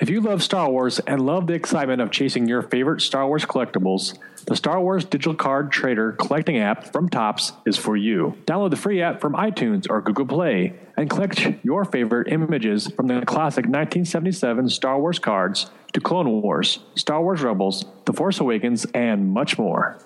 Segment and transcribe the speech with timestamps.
[0.00, 3.44] If you love Star Wars and love the excitement of chasing your favorite Star Wars
[3.44, 8.36] collectibles, the Star Wars Digital Card Trader collecting app from Topps is for you.
[8.44, 13.06] Download the free app from iTunes or Google Play and collect your favorite images from
[13.06, 18.86] the classic 1977 Star Wars cards to Clone Wars, Star Wars Rebels, The Force Awakens,
[18.86, 19.96] and much more.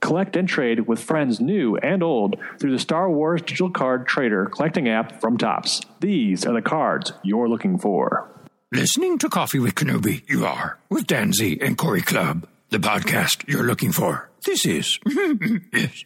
[0.00, 4.44] Collect and trade with friends new and old through the Star Wars Digital Card Trader
[4.44, 5.80] collecting app from Topps.
[6.00, 8.28] These are the cards you're looking for.
[8.74, 13.64] Listening to Coffee with Kenobi, you are, with Danzy and Corey Club, the podcast you're
[13.64, 14.30] looking for.
[14.46, 14.98] This is,
[15.74, 16.04] yes.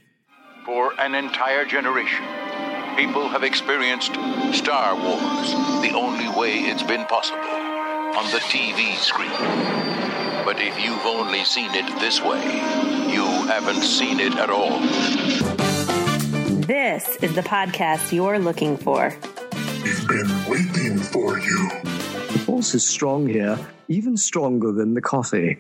[0.65, 2.25] For an entire generation,
[2.97, 4.15] people have experienced
[4.53, 9.31] Star Wars the only way it's been possible on the TV screen.
[10.45, 12.43] But if you've only seen it this way,
[13.13, 14.81] you haven't seen it at all.
[16.67, 19.15] This is the podcast you're looking for.
[19.85, 21.71] We've been waiting for you.
[22.57, 23.59] The is strong here,
[23.89, 25.59] even stronger than the coffee.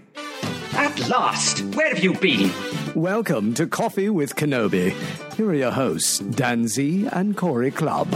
[0.72, 1.60] At last!
[1.74, 2.50] Where have you been?
[2.94, 4.94] Welcome to Coffee with Kenobi.
[5.34, 8.08] Here are your hosts, Dan Z and Corey Club.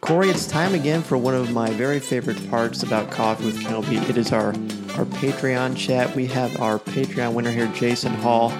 [0.00, 4.08] Corey, it's time again for one of my very favorite parts about Coffee with Kenobi.
[4.08, 4.50] It is our,
[4.96, 6.14] our Patreon chat.
[6.14, 8.52] We have our Patreon winner here, Jason Hall,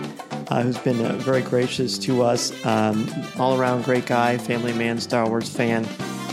[0.48, 2.52] uh, who's been uh, very gracious to us.
[2.66, 5.86] Um, all around great guy, family man, Star Wars fan.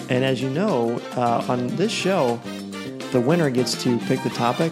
[0.09, 2.37] And as you know, uh, on this show,
[3.11, 4.71] the winner gets to pick the topic.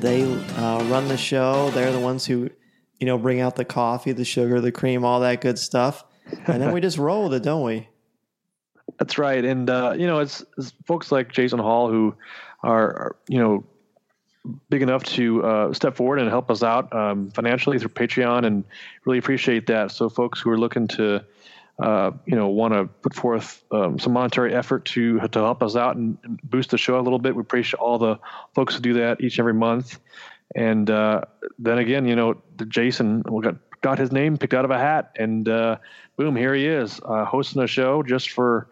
[0.00, 0.24] They
[0.56, 1.70] uh, run the show.
[1.70, 2.50] They're the ones who,
[2.98, 6.04] you know, bring out the coffee, the sugar, the cream, all that good stuff.
[6.46, 7.88] And then we just roll with it, don't we?
[8.98, 12.14] That's right, and uh, you know, it's, it's, folks like Jason Hall who
[12.62, 13.64] are, are you know
[14.68, 18.64] big enough to uh, step forward and help us out um, financially through Patreon, and
[19.06, 19.90] really appreciate that.
[19.90, 21.24] So, folks who are looking to
[21.80, 25.76] uh, you know, want to put forth um, some monetary effort to to help us
[25.76, 27.34] out and, and, boost the show a little bit.
[27.34, 28.18] We appreciate all the
[28.54, 29.98] folks who do that each and every month.
[30.54, 31.22] And uh,
[31.58, 35.12] then again, you know, Jason we got got his name picked out of a hat,
[35.16, 35.78] and uh,
[36.16, 38.68] boom, here he is uh, hosting a show just for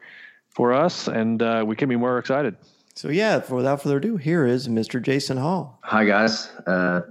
[0.50, 2.56] for us, and uh, we can be more excited.
[2.94, 5.00] So yeah, for, without further ado, here is Mr.
[5.00, 5.78] Jason Hall.
[5.84, 6.50] Hi guys,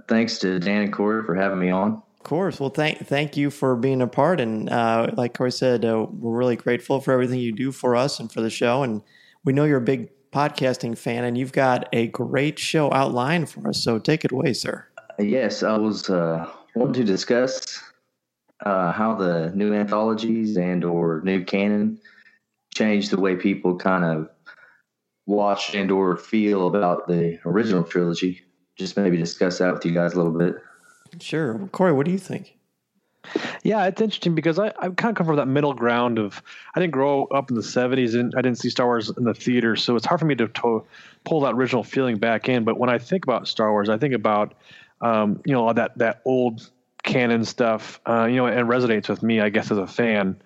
[0.06, 2.60] thanks to Dan and Corey for having me on course.
[2.60, 6.36] Well, thank thank you for being a part, and uh, like Corey said, uh, we're
[6.36, 8.82] really grateful for everything you do for us and for the show.
[8.82, 9.02] And
[9.44, 13.68] we know you're a big podcasting fan, and you've got a great show outlined for
[13.68, 13.82] us.
[13.82, 14.86] So take it away, sir.
[15.18, 17.82] Yes, I was uh, wanting to discuss
[18.64, 21.98] uh, how the new anthologies and or new canon
[22.74, 24.28] changed the way people kind of
[25.26, 28.42] watch and or feel about the original trilogy.
[28.76, 30.56] Just maybe discuss that with you guys a little bit.
[31.20, 31.68] Sure.
[31.72, 32.58] Corey, what do you think?
[33.62, 36.42] Yeah, it's interesting because I, I kind of come from that middle ground of
[36.74, 39.34] I didn't grow up in the 70s and I didn't see Star Wars in the
[39.34, 40.84] theater, so it's hard for me to, to
[41.24, 42.64] pull that original feeling back in.
[42.64, 44.54] But when I think about Star Wars, I think about
[45.00, 46.70] um, you know that that old
[47.02, 50.36] canon stuff, uh, you know, and resonates with me, I guess, as a fan.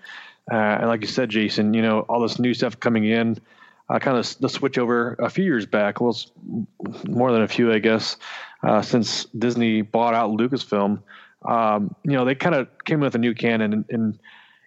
[0.51, 3.39] Uh, and like you said, Jason, you know, all this new stuff coming in,
[3.93, 6.17] uh, kind of the switch over a few years back, well,
[7.07, 8.17] more than a few, I guess,
[8.63, 11.03] uh, since Disney bought out Lucasfilm.
[11.45, 14.19] Um, you know, they kind of came with a new canon, and, and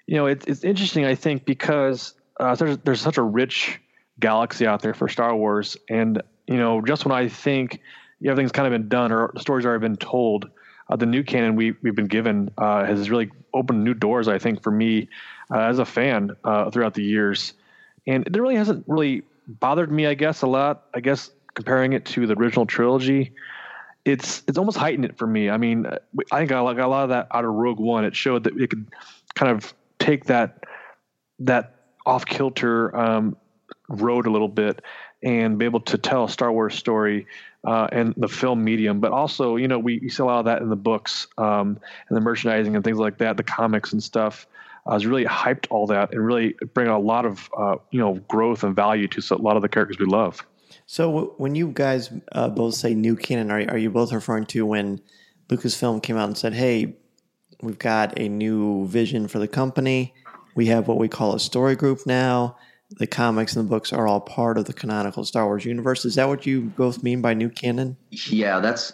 [0.05, 3.79] you know, it, it's interesting, I think, because uh, there's there's such a rich
[4.19, 7.81] galaxy out there for Star Wars, and you know, just when I think
[8.23, 10.51] everything's kind of been done or story's already been told,
[10.87, 14.27] uh, the new canon we we've been given uh, has really opened new doors.
[14.27, 15.09] I think for me
[15.49, 17.53] uh, as a fan uh, throughout the years,
[18.07, 20.05] and it really hasn't really bothered me.
[20.07, 20.85] I guess a lot.
[20.93, 23.33] I guess comparing it to the original trilogy,
[24.03, 25.49] it's it's almost heightened it for me.
[25.49, 28.05] I mean, I think I got a lot of that out of Rogue One.
[28.05, 28.87] It showed that it could
[29.33, 30.63] kind of take that
[31.39, 31.75] that
[32.05, 33.35] off kilter um,
[33.89, 34.81] road a little bit
[35.23, 37.25] and be able to tell a Star Wars story
[37.65, 38.99] uh, and the film medium.
[38.99, 41.79] But also, you know, we, we see a lot of that in the books um,
[42.07, 44.47] and the merchandising and things like that, the comics and stuff.
[44.85, 48.15] Uh, has really hyped all that and really bring a lot of uh, you know
[48.27, 50.45] growth and value to a lot of the characters we love.
[50.85, 54.65] So when you guys uh, both say new canon, are, are you both referring to
[54.65, 55.01] when
[55.49, 56.97] Lucasfilm came out and said, "Hey,
[57.61, 60.13] we've got a new vision for the company.
[60.55, 62.57] We have what we call a story group now.
[62.91, 66.15] The comics and the books are all part of the canonical Star Wars universe." Is
[66.15, 67.97] that what you both mean by new canon?
[68.11, 68.93] Yeah, that's.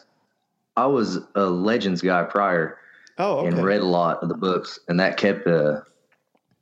[0.78, 2.78] I was a Legends guy prior,
[3.22, 3.48] oh, okay.
[3.48, 5.82] and read a lot of the books, and that kept uh,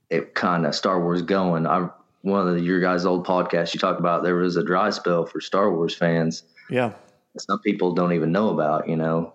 [0.09, 1.65] it kind of Star Wars going.
[1.65, 1.89] I
[2.21, 5.25] one of the, your guys' old podcasts, you talk about there was a dry spell
[5.25, 6.43] for Star Wars fans.
[6.69, 6.93] Yeah.
[7.37, 9.33] Some people don't even know about, you know,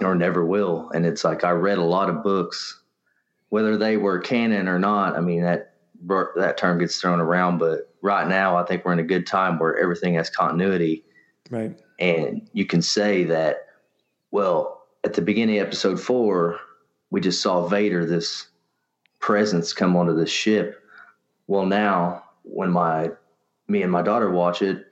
[0.00, 0.90] or never will.
[0.90, 2.80] And it's like I read a lot of books,
[3.48, 5.16] whether they were canon or not.
[5.16, 5.72] I mean, that
[6.36, 9.58] that term gets thrown around, but right now I think we're in a good time
[9.58, 11.04] where everything has continuity.
[11.50, 11.76] Right.
[11.98, 13.66] And you can say that,
[14.30, 14.75] well,
[15.06, 16.60] at the beginning of episode four,
[17.10, 18.48] we just saw Vader, this
[19.20, 20.82] presence, come onto the ship
[21.46, 23.10] well, now when my
[23.68, 24.86] me and my daughter watch it,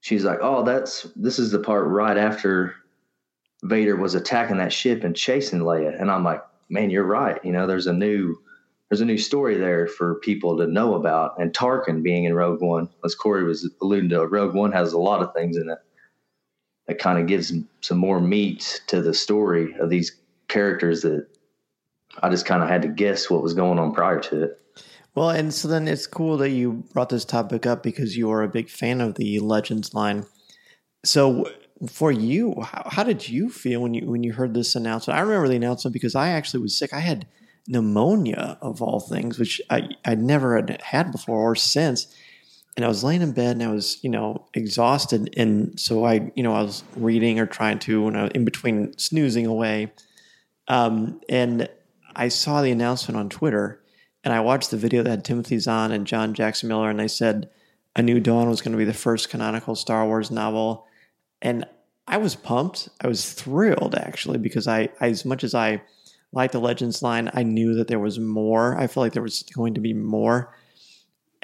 [0.00, 2.74] she's like, "Oh, that's this is the part right after
[3.62, 7.42] Vader was attacking that ship and chasing Leia." And I'm like, "Man, you're right.
[7.44, 8.36] You know, there's a new
[8.90, 12.60] there's a new story there for people to know about." And Tarkin being in Rogue
[12.60, 15.78] One, as Corey was alluding to, Rogue One has a lot of things in it
[16.86, 20.16] that kind of gives some more meat to the story of these
[20.48, 21.26] characters that
[22.22, 24.60] I just kind of had to guess what was going on prior to it.
[25.14, 28.42] Well, and so then it's cool that you brought this topic up because you are
[28.42, 30.26] a big fan of the Legends line.
[31.04, 31.48] So,
[31.88, 35.18] for you, how, how, did you feel when you when you heard this announcement?
[35.18, 36.92] I remember the announcement because I actually was sick.
[36.92, 37.26] I had
[37.68, 42.12] pneumonia of all things, which I I never had had before or since.
[42.76, 45.32] And I was laying in bed and I was, you know, exhausted.
[45.36, 48.44] And so I, you know, I was reading or trying to when I was in
[48.44, 49.92] between snoozing away.
[50.66, 51.68] Um, and
[52.16, 53.80] I saw the announcement on Twitter
[54.24, 57.08] and I watched the video that had Timothy Zahn and John Jackson Miller, and they
[57.08, 57.50] said
[57.94, 60.86] A New Dawn was going to be the first canonical Star Wars novel.
[61.42, 61.66] And
[62.08, 62.88] I was pumped.
[63.02, 65.82] I was thrilled, actually, because I, as much as I
[66.32, 68.78] liked the Legends line, I knew that there was more.
[68.78, 70.56] I felt like there was going to be more.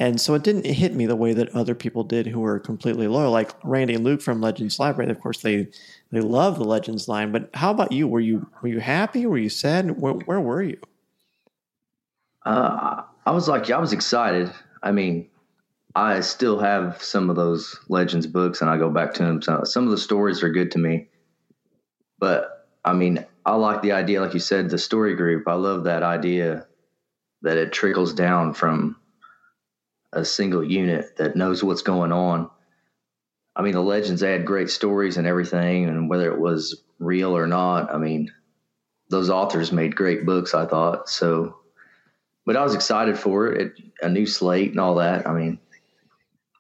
[0.01, 3.07] And so it didn't hit me the way that other people did who were completely
[3.07, 5.11] loyal, like Randy and Luke from Legends Library.
[5.11, 5.69] Of course, they
[6.11, 7.33] they love the Legends line.
[7.33, 8.09] But how about you?
[8.09, 9.27] Were you were you happy?
[9.27, 10.01] Were you sad?
[10.01, 10.79] Where, where were you?
[12.47, 14.51] Uh, I was like, I was excited.
[14.83, 15.29] I mean,
[15.95, 19.43] I still have some of those Legends books, and I go back to them.
[19.43, 21.09] So some of the stories are good to me,
[22.19, 25.47] but I mean, I like the idea, like you said, the story group.
[25.47, 26.67] I love that idea
[27.43, 28.97] that it trickles down from
[30.13, 32.51] a single unit that knows what's going on.
[33.55, 37.47] I mean, the legends had great stories and everything, and whether it was real or
[37.47, 38.33] not, I mean,
[39.09, 40.55] those authors made great books.
[40.55, 41.61] I thought so
[42.47, 43.75] but I was excited for it.
[44.03, 45.25] A new slate and all that.
[45.25, 45.61] I mean,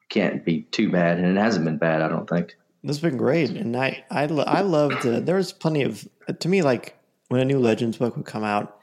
[0.08, 2.02] can't be too bad, and it hasn't been bad.
[2.02, 2.56] I don't think.
[2.82, 5.04] It's been great, and I I I loved.
[5.04, 6.96] Uh, there was plenty of to me like
[7.28, 8.78] when a new Legends book would come out.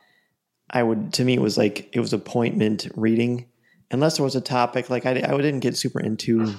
[0.70, 3.46] I would to me it was like it was appointment reading,
[3.92, 6.56] unless there was a topic like I I didn't get super into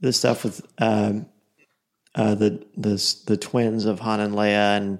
[0.00, 1.26] the stuff with um,
[2.14, 4.98] uh, the the the twins of Han and Leia and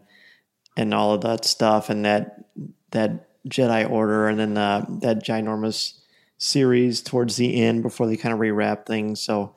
[0.77, 2.45] and all of that stuff and that
[2.91, 5.99] that Jedi Order, and then uh, that ginormous
[6.39, 9.21] series towards the end before they kind of rewrap things.
[9.21, 9.55] So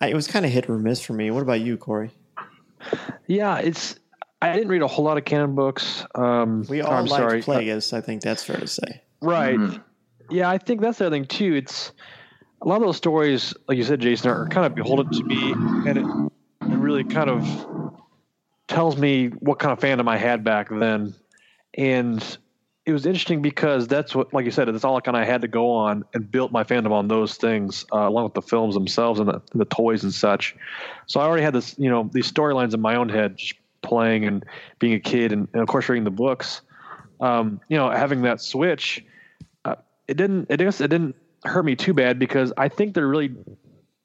[0.00, 1.30] I, it was kind of hit or miss for me.
[1.30, 2.10] What about you, Corey?
[3.26, 3.96] Yeah, it's.
[4.42, 6.04] I didn't read a whole lot of canon books.
[6.14, 7.42] Um, we all I'm liked sorry.
[7.42, 7.92] Plagueis.
[7.92, 9.02] I think that's fair to say.
[9.20, 9.58] Right.
[9.58, 9.82] Mm-hmm.
[10.30, 11.54] Yeah, I think that's the other thing too.
[11.54, 11.92] It's
[12.62, 15.52] a lot of those stories, like you said, Jason, are kind of beholden to me,
[15.88, 16.30] and it,
[16.80, 17.94] really kind of
[18.68, 21.14] tells me what kind of fandom I had back then.
[21.74, 22.38] And
[22.86, 25.42] it was interesting because that's what, like you said, that's all I kind of had
[25.42, 28.74] to go on and built my fandom on those things, uh, along with the films
[28.74, 30.56] themselves and the, the, toys and such.
[31.06, 34.24] So I already had this, you know, these storylines in my own head, just playing
[34.24, 34.44] and
[34.78, 36.62] being a kid, and, and of course reading the books.
[37.20, 39.04] Um, you know, having that switch,
[40.10, 43.34] it didn't, it, it didn't hurt me too bad because I think they're really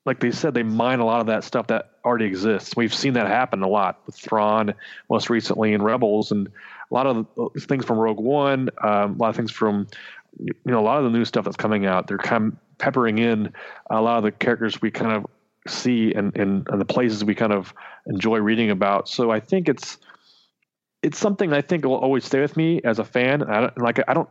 [0.06, 2.76] like they said, they mine a lot of that stuff that already exists.
[2.76, 4.76] We've seen that happen a lot with Thrawn,
[5.10, 9.18] most recently in Rebels, and a lot of the things from Rogue One, um, a
[9.18, 9.88] lot of things from
[10.40, 12.08] you know a lot of the new stuff that's coming out.
[12.08, 13.54] They're kind of peppering in
[13.90, 15.26] a lot of the characters we kind of
[15.68, 17.74] see and, and, and the places we kind of
[18.06, 19.10] enjoy reading about.
[19.10, 19.98] So I think it's
[21.02, 23.42] it's something I think will always stay with me as a fan.
[23.44, 24.30] I don't, like I don't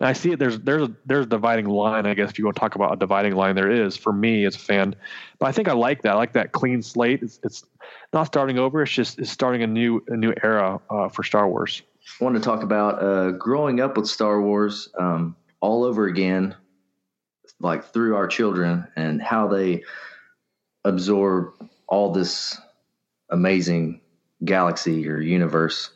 [0.00, 0.38] I see it.
[0.38, 2.06] There's there's a there's a dividing line.
[2.06, 4.44] I guess if you want to talk about a dividing line, there is for me
[4.44, 4.94] as a fan.
[5.38, 6.12] But I think I like that.
[6.12, 7.22] I like that clean slate.
[7.22, 7.64] It's, it's
[8.12, 8.82] not starting over.
[8.82, 11.82] It's just it's starting a new a new era uh, for Star Wars.
[12.20, 16.54] I want to talk about uh, growing up with Star Wars um, all over again,
[17.60, 19.84] like through our children and how they
[20.84, 21.54] absorb
[21.86, 22.60] all this
[23.30, 24.00] amazing
[24.44, 25.90] galaxy or universe.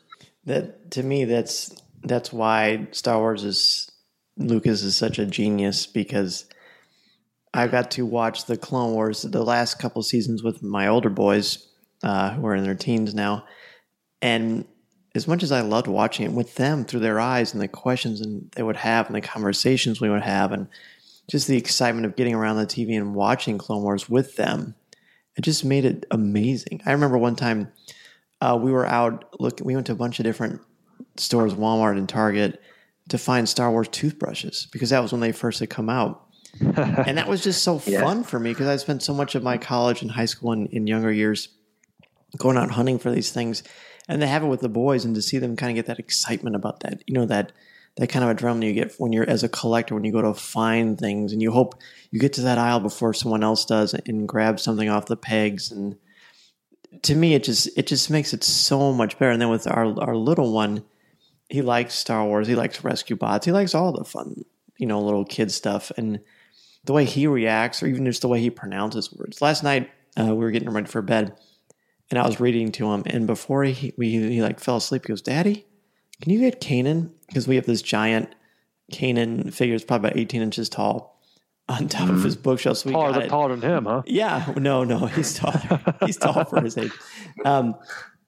[0.45, 3.91] That to me, that's that's why Star Wars is
[4.37, 6.45] Lucas is such a genius because
[7.53, 11.67] I got to watch the Clone Wars the last couple seasons with my older boys
[12.03, 13.45] uh, who are in their teens now,
[14.21, 14.65] and
[15.15, 18.21] as much as I loved watching it with them through their eyes and the questions
[18.21, 20.67] and they would have and the conversations we would have and
[21.29, 24.75] just the excitement of getting around the TV and watching Clone Wars with them,
[25.35, 26.81] it just made it amazing.
[26.85, 27.71] I remember one time
[28.41, 29.59] uh, we were out look.
[29.63, 30.61] We went to a bunch of different
[31.19, 32.61] stores, Walmart and Target,
[33.09, 36.23] to find Star Wars toothbrushes because that was when they first had come out.
[36.59, 38.01] and that was just so yeah.
[38.01, 40.67] fun for me because I spent so much of my college and high school and
[40.67, 41.49] in younger years
[42.37, 43.63] going out hunting for these things
[44.09, 45.99] and to have it with the boys and to see them kind of get that
[45.99, 47.51] excitement about that, you know, that
[47.97, 50.33] that kind of adrenaline you get when you're as a collector when you go to
[50.33, 51.75] find things and you hope
[52.11, 55.71] you get to that aisle before someone else does and grab something off the pegs
[55.71, 55.97] and
[57.01, 59.99] to me it just it just makes it so much better and then with our
[59.99, 60.83] our little one
[61.49, 62.47] he likes Star Wars.
[62.47, 63.45] He likes Rescue Bots.
[63.45, 64.43] He likes all the fun,
[64.77, 65.91] you know, little kid stuff.
[65.97, 66.19] And
[66.83, 69.41] the way he reacts, or even just the way he pronounces words.
[69.41, 69.89] Last night,
[70.19, 71.37] uh, we were getting ready for bed,
[72.09, 73.03] and I was reading to him.
[73.05, 75.65] And before he we, he like fell asleep, he goes, "Daddy,
[76.21, 77.11] can you get Kanan?
[77.27, 78.33] Because we have this giant
[78.91, 79.75] Kanan figure.
[79.75, 81.15] It's probably about 18 inches tall."
[81.69, 82.13] On top mm.
[82.13, 84.01] of his bookshelf, so taller, taller than him, huh?
[84.05, 85.81] Yeah, no, no, he's taller.
[86.05, 86.93] he's tall for his age.
[87.43, 87.75] Um,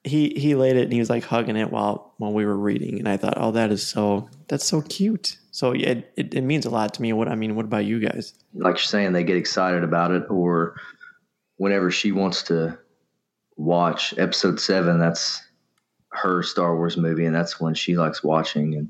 [0.04, 2.98] he he laid it and he was like hugging it while while we were reading.
[2.98, 5.36] And i thought oh that is so that's so cute.
[5.52, 7.12] So it, it, it, means a lot to me.
[7.12, 8.34] What i mean what about you guys?
[8.54, 10.76] Like you're saying they get excited about it or
[11.56, 12.78] whenever she wants to
[13.58, 15.42] watch episode seven that's
[16.08, 18.88] her star wars movie and that's when she likes watching and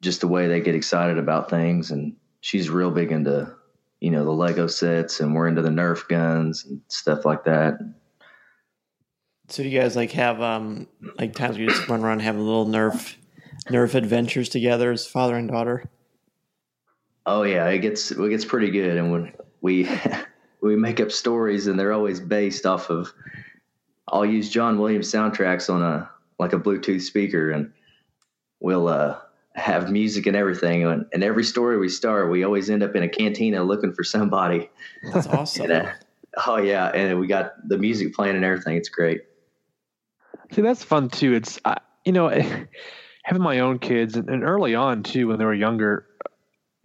[0.00, 3.54] just the way they get excited about things and she's real big into
[4.00, 7.74] you know the lego sets and we're into the nerf guns and stuff like that
[9.54, 12.34] so do you guys like have um like times you just run around and have
[12.34, 13.14] a little Nerf
[13.70, 15.84] Nerf adventures together as father and daughter?
[17.24, 19.88] Oh yeah, it gets it gets pretty good, and when we
[20.60, 23.12] we make up stories, and they're always based off of.
[24.08, 27.72] I'll use John Williams soundtracks on a like a Bluetooth speaker, and
[28.60, 29.18] we'll uh,
[29.54, 30.84] have music and everything.
[30.84, 34.04] And, and every story we start, we always end up in a cantina looking for
[34.04, 34.68] somebody.
[35.12, 35.64] That's awesome.
[35.70, 35.90] and, uh,
[36.46, 38.76] oh yeah, and we got the music playing and everything.
[38.76, 39.22] It's great.
[40.54, 41.34] See, that's fun too.
[41.34, 42.28] It's uh, you know,
[43.24, 46.06] having my own kids and, and, early on too, when they were younger,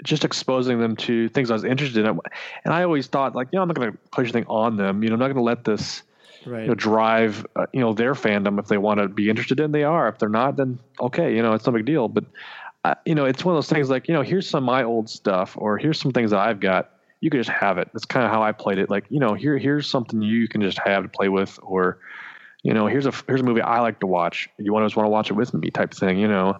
[0.03, 2.19] just exposing them to things I was interested in.
[2.65, 5.03] And I always thought, like, you know, I'm not going to push anything on them.
[5.03, 6.01] You know, I'm not going to let this,
[6.45, 6.61] right.
[6.61, 8.57] you know, drive, uh, you know, their fandom.
[8.57, 10.07] If they want to be interested in, they are.
[10.07, 12.07] If they're not, then okay, you know, it's no big deal.
[12.07, 12.25] But
[12.85, 14.83] uh, you know, it's one of those things like, you know, here's some of my
[14.83, 16.91] old stuff, or here's some things that I've got.
[17.19, 17.89] You can just have it.
[17.91, 18.89] That's kind of how I played it.
[18.89, 21.99] Like, you know, here here's something you can just have to play with, or
[22.63, 24.49] you know, here's a here's a movie I like to watch.
[24.57, 26.17] You want to just want to watch it with me, type thing.
[26.19, 26.59] You know,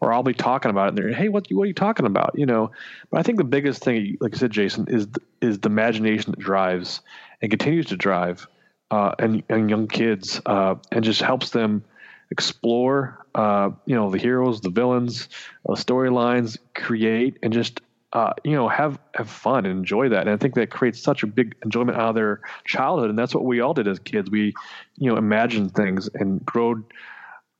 [0.00, 0.88] or I'll be talking about it.
[0.90, 2.32] And they're, hey, what what are you talking about?
[2.34, 2.70] You know,
[3.10, 5.08] but I think the biggest thing, like I said, Jason, is
[5.40, 7.00] is the imagination that drives
[7.42, 8.46] and continues to drive,
[8.90, 11.84] uh, and and young kids, uh, and just helps them
[12.30, 15.28] explore, uh, you know, the heroes, the villains,
[15.68, 17.80] uh, storylines, create, and just
[18.12, 20.22] uh, you know, have have fun and enjoy that.
[20.22, 23.10] And I think that creates such a big enjoyment out of their childhood.
[23.10, 24.30] And that's what we all did as kids.
[24.30, 24.52] We,
[24.96, 26.84] you know, imagined things and growed,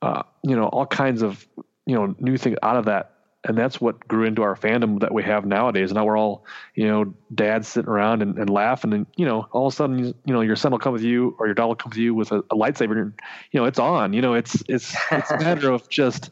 [0.01, 1.47] uh, you know, all kinds of,
[1.85, 3.13] you know, new things out of that.
[3.43, 5.89] And that's what grew into our fandom that we have nowadays.
[5.89, 8.93] And now we're all, you know, dads sitting around and, and laughing.
[8.93, 11.01] And, you know, all of a sudden, you, you know, your son will come with
[11.01, 13.13] you or your dad will come with you with a, a lightsaber and,
[13.51, 16.29] you know, it's on, you know, it's, it's, it's a matter of just,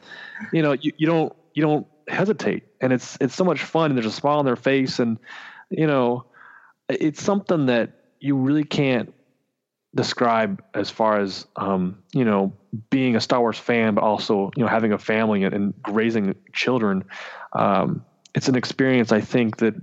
[0.53, 3.97] you know, you, you don't, you don't hesitate and it's it's so much fun and
[3.97, 5.17] there's a smile on their face and
[5.69, 6.25] you know
[6.89, 9.13] it's something that you really can't
[9.95, 12.53] describe as far as um, you know
[12.89, 16.35] being a Star Wars fan, but also you know having a family and, and raising
[16.53, 17.03] children.
[17.53, 18.05] Um,
[18.35, 19.75] it's an experience I think that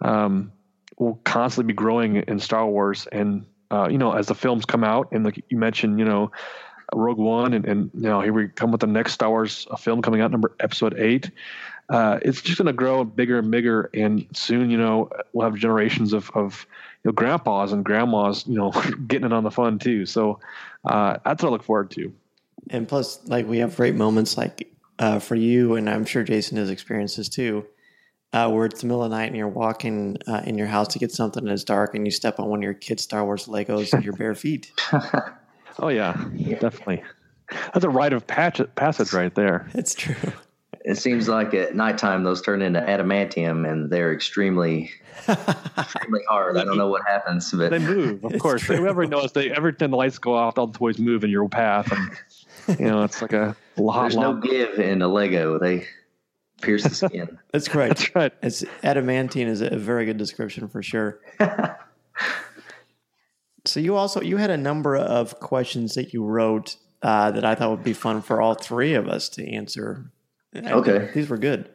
[0.00, 0.52] um,
[0.98, 4.84] will constantly be growing in Star Wars, and uh, you know, as the films come
[4.84, 6.30] out, and like you mentioned, you know,
[6.94, 10.02] Rogue One, and, and you know, here we come with the next Star Wars film
[10.02, 11.30] coming out, number Episode Eight.
[11.92, 15.54] Uh, it's just going to grow bigger and bigger, and soon, you know, we'll have
[15.58, 16.66] generations of of
[17.04, 18.70] you know grandpas and grandmas, you know,
[19.06, 20.06] getting in on the fun too.
[20.06, 20.40] So
[20.86, 22.10] uh, that's what I look forward to.
[22.70, 26.56] And plus, like we have great moments like uh, for you, and I'm sure Jason
[26.56, 27.66] has experiences too,
[28.32, 30.88] uh, where it's the middle of the night and you're walking uh, in your house
[30.88, 33.22] to get something and it's dark and you step on one of your kids' Star
[33.22, 34.72] Wars Legos and your bare feet.
[35.78, 36.14] oh yeah,
[36.58, 37.02] definitely.
[37.50, 39.68] That's a rite of passage right there.
[39.74, 40.32] It's true.
[40.84, 44.90] It seems like at nighttime those turn into adamantium and they're extremely,
[45.28, 46.56] extremely hard.
[46.56, 48.24] I don't know what happens, but they move.
[48.24, 48.76] Of course, true.
[48.76, 51.48] whoever knows, they every time the lights go off, all the toys move in your
[51.48, 54.02] path, and you know it's like a lot.
[54.02, 55.58] There's no give in a Lego.
[55.60, 55.86] They
[56.62, 57.38] pierce the skin.
[57.52, 57.98] That's correct.
[57.98, 58.32] That's right.
[58.42, 61.20] It's adamantine is a very good description for sure.
[63.66, 67.54] so you also you had a number of questions that you wrote uh, that I
[67.54, 70.10] thought would be fun for all three of us to answer.
[70.54, 71.70] Okay, these were good.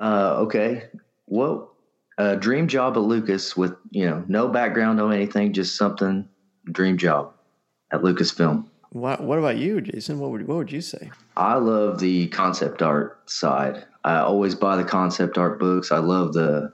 [0.00, 0.84] Uh, okay,
[1.26, 1.76] well,
[2.18, 6.28] a dream job at Lucas with you know no background, no anything, just something
[6.70, 7.32] dream job
[7.92, 8.66] at Lucasfilm.
[8.90, 10.18] What What about you, Jason?
[10.18, 11.10] What would What would you say?
[11.36, 13.84] I love the concept art side.
[14.04, 15.92] I always buy the concept art books.
[15.92, 16.72] I love the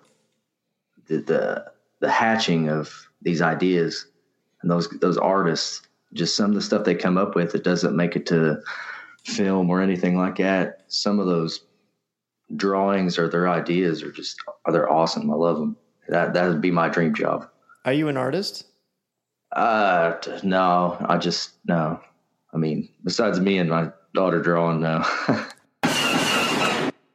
[1.06, 1.64] the the,
[2.00, 4.06] the hatching of these ideas
[4.62, 5.82] and those those artists.
[6.12, 8.60] Just some of the stuff they come up with that doesn't make it to
[9.24, 10.84] film or anything like that.
[10.88, 11.64] Some of those
[12.56, 15.30] drawings or their ideas are just they're awesome.
[15.30, 15.76] I love them.
[16.08, 17.48] That that would be my dream job.
[17.84, 18.66] Are you an artist?
[19.52, 22.00] Uh, no, I just no.
[22.52, 25.04] I mean, besides me and my daughter drawing now.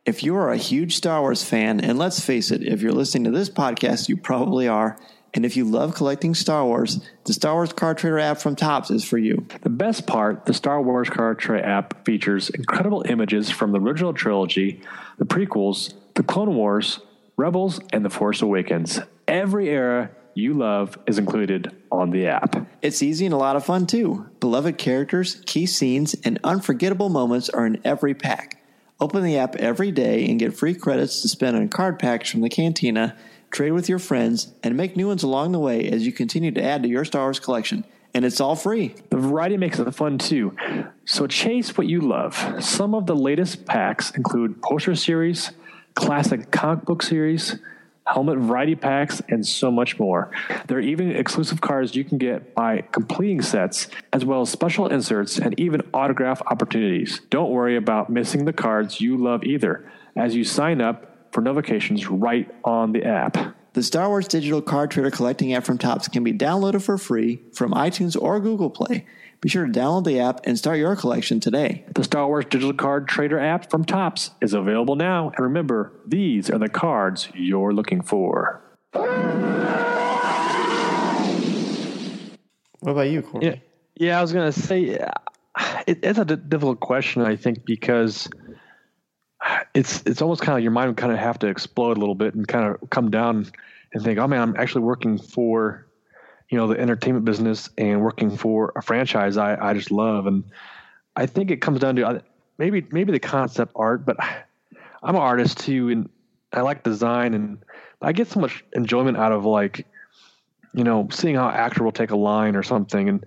[0.05, 3.25] if you are a huge Star Wars fan, and let's face it, if you're listening
[3.25, 4.97] to this podcast, you probably are.
[5.35, 8.89] And if you love collecting Star Wars, the Star Wars Card Trader app from Topps
[8.89, 9.45] is for you.
[9.61, 14.13] The best part the Star Wars Card Trader app features incredible images from the original
[14.13, 14.81] trilogy,
[15.17, 17.01] the prequels, the Clone Wars,
[17.35, 19.01] Rebels, and The Force Awakens.
[19.27, 22.55] Every era you love is included on the app.
[22.81, 24.29] It's easy and a lot of fun too.
[24.39, 28.61] Beloved characters, key scenes, and unforgettable moments are in every pack.
[29.01, 32.39] Open the app every day and get free credits to spend on card packs from
[32.39, 33.17] the cantina,
[33.51, 36.63] trade with your friends, and make new ones along the way as you continue to
[36.63, 37.83] add to your Star Wars collection.
[38.13, 38.95] And it's all free.
[39.09, 40.55] The variety makes it fun too.
[41.03, 42.63] So chase what you love.
[42.63, 45.51] Some of the latest packs include poster series,
[45.95, 47.57] classic comic book series,
[48.07, 50.31] helmet variety packs, and so much more.
[50.67, 54.87] There are even exclusive cards you can get by completing sets, as well as special
[54.87, 57.21] inserts and even autograph opportunities.
[57.29, 62.07] Don't worry about missing the cards you love either, as you sign up for notifications
[62.07, 63.37] right on the app.
[63.73, 67.41] The Star Wars Digital Card Trader Collecting app from Topps can be downloaded for free
[67.53, 69.05] from iTunes or Google Play.
[69.41, 71.83] Be sure to download the app and start your collection today.
[71.93, 75.27] The Star Wars Digital Card Trader app from Topps is available now.
[75.35, 78.61] And remember, these are the cards you're looking for.
[78.93, 79.11] What
[82.91, 83.45] about you, Corey?
[83.45, 83.55] Yeah,
[83.97, 85.11] yeah I was going to say uh,
[85.85, 88.29] it, it's a d- difficult question, I think, because
[89.73, 92.33] it's it's almost kind of your mind kind of have to explode a little bit
[92.35, 93.51] and kind of come down
[93.93, 95.85] and think, oh man, I'm actually working for
[96.49, 100.27] you know the entertainment business and working for a franchise I, I just love.
[100.27, 100.43] And
[101.15, 102.19] I think it comes down to uh,
[102.57, 104.17] maybe maybe the concept art but
[105.03, 106.09] I'm an artist too and
[106.51, 107.59] I like design and
[108.01, 109.85] I get so much enjoyment out of like
[110.73, 113.25] you know seeing how actor will take a line or something and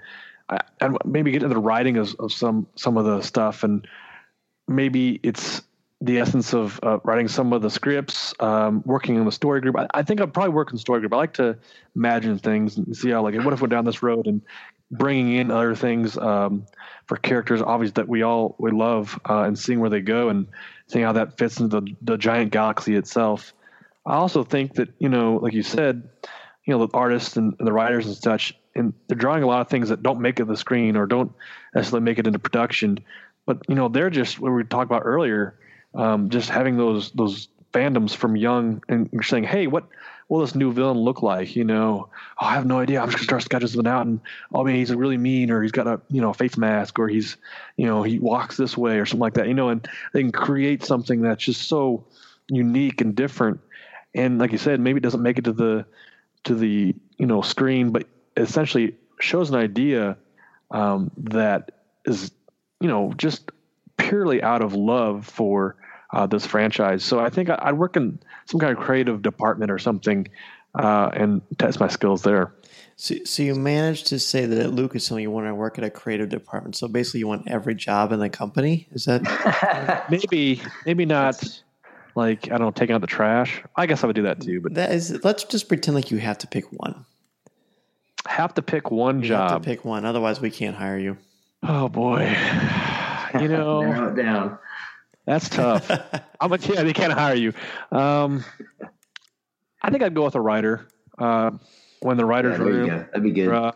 [0.48, 3.86] I, and maybe get into the writing of, of some some of the stuff and
[4.66, 5.62] maybe it's
[6.00, 9.76] the essence of uh, writing some of the scripts, um, working in the story group.
[9.76, 11.12] I, I, think I'd probably work in story group.
[11.12, 11.58] I like to
[11.96, 14.40] imagine things and see how, like, what if we're down this road and
[14.92, 16.66] bringing in other things um,
[17.06, 20.46] for characters, obviously that we all we love, uh, and seeing where they go and
[20.86, 23.52] seeing how that fits into the, the giant galaxy itself.
[24.06, 26.08] I also think that you know, like you said,
[26.64, 29.62] you know, the artists and, and the writers and such, and they're drawing a lot
[29.62, 31.32] of things that don't make it the screen or don't
[31.74, 33.00] necessarily make it into production.
[33.46, 35.58] But you know, they're just what we talked about earlier
[35.94, 39.86] um, just having those those fandoms from young and saying, "Hey, what
[40.28, 42.08] will this new villain look like?" You know,
[42.40, 43.00] oh, I have no idea.
[43.00, 44.20] I'm just gonna start sketching something out, and
[44.52, 47.36] oh man, he's really mean, or he's got a you know face mask, or he's
[47.76, 49.48] you know he walks this way, or something like that.
[49.48, 52.04] You know, and they can create something that's just so
[52.48, 53.60] unique and different.
[54.14, 55.86] And like you said, maybe it doesn't make it to the
[56.44, 60.16] to the you know screen, but essentially shows an idea
[60.70, 61.72] um, that
[62.04, 62.30] is
[62.80, 63.50] you know just
[63.98, 65.76] purely out of love for
[66.14, 67.04] uh, this franchise.
[67.04, 70.26] So I think I'd work in some kind of creative department or something
[70.74, 72.54] uh, and test my skills there.
[72.96, 75.90] So, so you managed to say that at Lucasfilm you want to work at a
[75.90, 76.74] creative department.
[76.76, 78.88] So basically, you want every job in the company.
[78.92, 81.62] Is that maybe maybe not
[82.16, 83.62] like I don't know, taking out the trash.
[83.76, 84.60] I guess I would do that too.
[84.60, 85.22] But that is?
[85.22, 87.04] Let's just pretend like you have to pick one.
[88.26, 89.50] Have to pick one You job.
[89.52, 90.04] have to pick one.
[90.04, 91.16] Otherwise, we can't hire you.
[91.62, 92.24] Oh boy,
[93.34, 94.58] you know Narrow it down.
[95.26, 95.90] that's tough.
[96.40, 97.52] I'm a, yeah, they can't hire you.
[97.92, 98.44] Um,
[99.82, 100.88] I think I'd go with a writer.
[101.18, 101.50] Uh,
[102.00, 102.98] when the writers there you room, go.
[102.98, 103.48] That'd be good.
[103.52, 103.72] uh,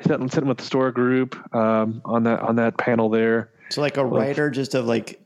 [0.00, 3.50] sitting, sitting with the story group um, on that on that panel there.
[3.70, 5.20] So like a writer just of like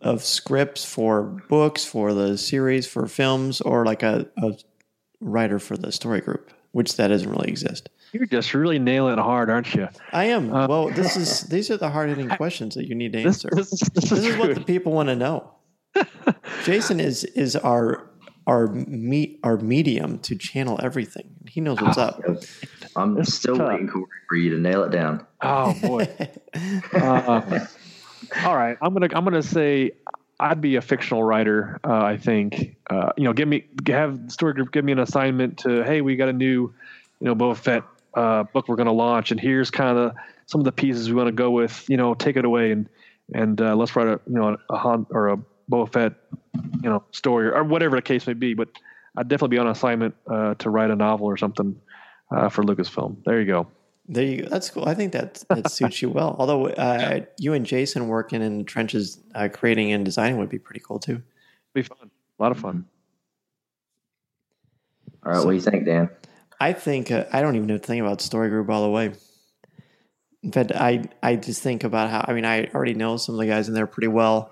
[0.00, 4.52] of scripts for books, for the series, for films, or like a, a
[5.20, 7.88] writer for the story group, which that doesn't really exist.
[8.14, 9.88] You're just really nailing it hard, aren't you?
[10.12, 10.48] I am.
[10.48, 13.50] well, this is these are the hard hitting questions that you need to answer.
[13.52, 15.50] this, is, this, This is is what the people want to know.
[16.64, 18.08] Jason is is our
[18.46, 21.24] our me, our medium to channel everything.
[21.48, 22.22] He knows what's up.
[22.94, 23.68] I'm This is still tough.
[23.68, 25.26] waiting for you to nail it down.
[25.40, 26.08] Oh boy.
[26.92, 27.66] uh,
[28.44, 29.90] all right, I'm gonna I'm gonna say
[30.38, 31.80] I'd be a fictional writer.
[31.82, 35.58] Uh, I think uh, you know, give me have story group give me an assignment
[35.58, 36.72] to hey, we got a new
[37.20, 37.82] you know Boba Fett
[38.16, 40.12] uh, book we're gonna launch, and here's kind of
[40.46, 41.88] some of the pieces we want to go with.
[41.88, 42.88] You know, take it away and
[43.32, 45.38] and uh, let's write a you know a Han or a
[45.70, 46.12] Boba Fett
[46.82, 48.54] you know story or whatever the case may be.
[48.54, 48.68] But
[49.16, 51.80] I'd definitely be on assignment uh, to write a novel or something
[52.30, 53.16] uh, for Lucasfilm.
[53.24, 53.66] There you go.
[54.06, 54.48] There you go.
[54.48, 54.86] That's cool.
[54.86, 56.36] I think that that suits you well.
[56.38, 60.58] Although uh, you and Jason working in the trenches, uh, creating and designing would be
[60.58, 61.22] pretty cool too.
[61.72, 62.10] Be fun.
[62.38, 62.84] A lot of fun.
[65.24, 66.10] All right, what do you think, Dan?
[66.64, 69.12] I think uh, I don't even know the thing about story group all the way.
[70.42, 73.40] In fact, I I just think about how I mean I already know some of
[73.40, 74.50] the guys in there pretty well,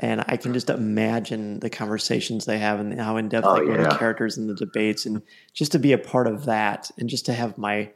[0.00, 3.64] and I can just imagine the conversations they have and how in depth Oh, they
[3.64, 3.88] go yeah.
[3.90, 5.22] to characters and the debates, and
[5.54, 7.90] just to be a part of that, and just to have my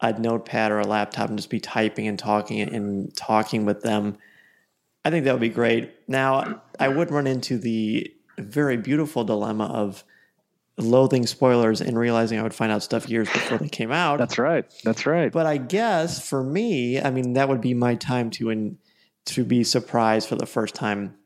[0.00, 4.16] a notepad or a laptop and just be typing and talking and talking with them.
[5.04, 5.92] I think that would be great.
[6.06, 10.04] Now, I would run into the very beautiful dilemma of
[10.78, 14.18] loathing spoilers and realizing I would find out stuff years before they came out.
[14.18, 14.64] That's right.
[14.84, 15.30] That's right.
[15.32, 18.78] But I guess for me, I mean, that would be my time to in,
[19.26, 21.16] to be surprised for the first time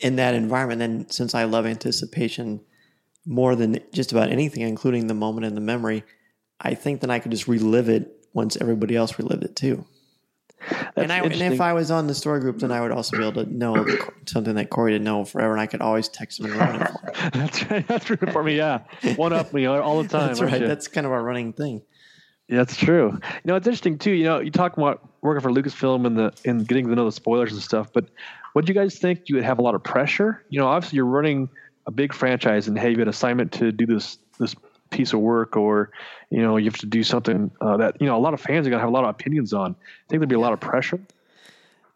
[0.00, 0.82] in that environment.
[0.82, 2.60] And since I love anticipation
[3.26, 6.04] more than just about anything, including the moment and the memory,
[6.60, 9.84] I think then I could just relive it once everybody else relived it too.
[10.96, 11.60] And, I, and if.
[11.60, 13.86] I was on the story group, then I would also be able to know
[14.26, 16.88] something that Corey didn't know forever, and I could always text him and run it
[16.88, 17.30] for him.
[17.32, 17.86] That's right.
[17.86, 18.56] That's true for me.
[18.56, 18.82] Yeah,
[19.16, 20.28] one up me all all the time.
[20.28, 20.60] That's right.
[20.60, 20.66] you?
[20.66, 21.82] That's kind of our running thing.
[22.48, 23.10] Yeah, that's true.
[23.12, 24.12] You know, it's interesting too.
[24.12, 27.12] You know, you talk about working for Lucasfilm and the and getting to know the
[27.12, 27.92] spoilers and stuff.
[27.92, 28.06] But
[28.54, 29.28] what do you guys think?
[29.28, 30.44] You would have a lot of pressure.
[30.48, 31.50] You know, obviously you're running
[31.86, 34.54] a big franchise, and hey, you had an assignment to do this this
[34.90, 35.90] piece of work, or
[36.30, 38.66] you know, you have to do something uh, that you know a lot of fans
[38.66, 39.72] are gonna have a lot of opinions on.
[39.72, 41.00] I think there'd be a lot of pressure.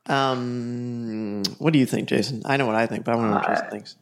[0.07, 2.42] Um, what do you think, Jason?
[2.44, 3.96] I know what I think, but I want to know what Jason thinks.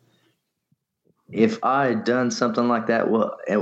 [1.30, 3.58] If I had done something like that, well, it,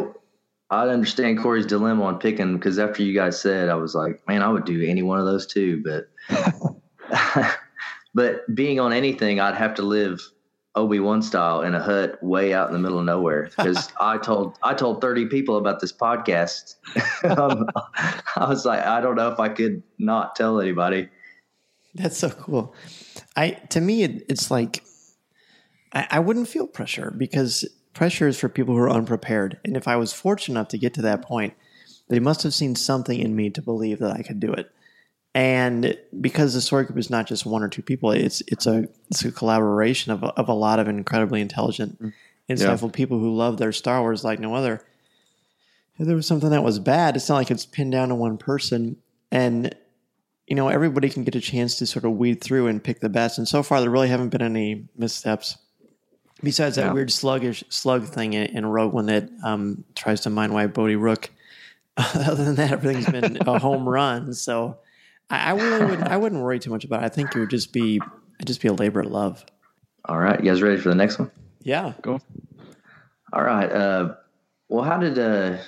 [0.70, 4.42] I'd understand Corey's dilemma on picking because after you guys said, I was like, man,
[4.42, 6.08] I would do any one of those two But
[8.14, 10.20] but being on anything, I'd have to live
[10.74, 14.18] Obi Wan style in a hut way out in the middle of nowhere because I
[14.18, 16.76] told I told thirty people about this podcast.
[17.24, 17.68] um,
[18.36, 21.08] I was like, I don't know if I could not tell anybody.
[21.94, 22.74] That's so cool.
[23.36, 24.84] I to me, it, it's like
[25.92, 29.58] I, I wouldn't feel pressure because pressure is for people who are unprepared.
[29.64, 31.54] And if I was fortunate enough to get to that point,
[32.08, 34.70] they must have seen something in me to believe that I could do it.
[35.34, 38.88] And because the story group is not just one or two people, it's it's a
[39.10, 41.98] it's a collaboration of a, of a lot of incredibly intelligent,
[42.48, 44.82] insightful people who love their Star Wars like no other.
[45.98, 48.38] If there was something that was bad, it's not like it's pinned down to one
[48.38, 48.96] person.
[49.30, 49.74] And
[50.46, 53.10] you know, everybody can get a chance to sort of weed through and pick the
[53.10, 53.36] best.
[53.36, 55.58] And so far, there really haven't been any missteps.
[56.42, 56.92] Besides that Yeah.
[56.92, 60.96] weird sluggish slug thing in, in Rogue One that um, tries to mind wipe Bodhi
[60.96, 61.30] Rook.
[61.98, 64.32] Other than that, everything's been a home run.
[64.32, 64.78] So
[65.30, 67.06] I, I really wouldn't I wouldn't worry too much about it.
[67.06, 67.96] I think it would just be
[68.36, 69.44] it'd just be a labor of love.
[70.04, 71.30] All right, you guys ready for the next one?
[71.62, 71.92] Yeah.
[72.02, 72.20] Go.
[73.32, 73.70] All right.
[73.70, 74.14] Uh,
[74.68, 75.58] well, how did uh,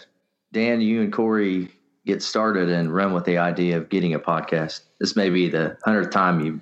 [0.52, 1.68] Dan, you and Corey
[2.06, 4.80] get started and run with the idea of getting a podcast?
[4.98, 6.60] This may be the hundredth time you've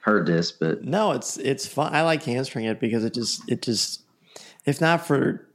[0.00, 1.94] heard this, but No, it's it's fun.
[1.94, 4.02] I like answering it because it just it just
[4.64, 5.46] if not for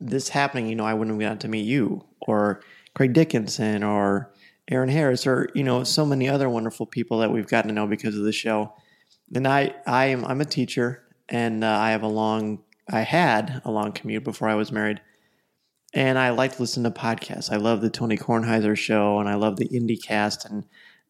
[0.00, 2.60] this happening, you know, I wouldn't have gotten to meet you or
[2.94, 4.32] Craig Dickinson or
[4.68, 7.86] Aaron Harris or you know so many other wonderful people that we've gotten to know
[7.86, 8.74] because of the show.
[9.34, 13.62] And I I am I'm a teacher and uh, I have a long I had
[13.64, 15.00] a long commute before I was married.
[15.94, 17.50] and I like to listen to podcasts.
[17.50, 20.48] I love the Tony Kornheiser show, and I love the IndieCast.
[20.48, 20.64] And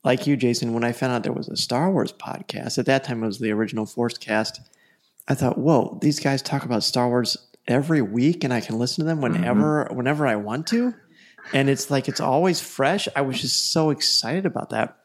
[0.05, 3.05] like you, Jason, when I found out there was a Star Wars podcast, at that
[3.05, 4.61] time it was the original Force Cast.
[5.29, 9.03] I thought, whoa, these guys talk about Star Wars every week, and I can listen
[9.03, 9.97] to them whenever mm-hmm.
[9.97, 10.95] whenever I want to.
[11.53, 13.09] And it's like it's always fresh.
[13.15, 14.97] I was just so excited about that.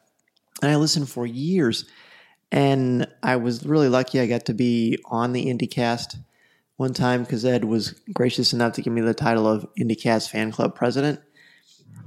[0.60, 1.84] And I listened for years.
[2.50, 6.16] And I was really lucky I got to be on the IndieCast
[6.76, 10.52] one time because Ed was gracious enough to give me the title of IndieCast fan
[10.52, 11.20] club president.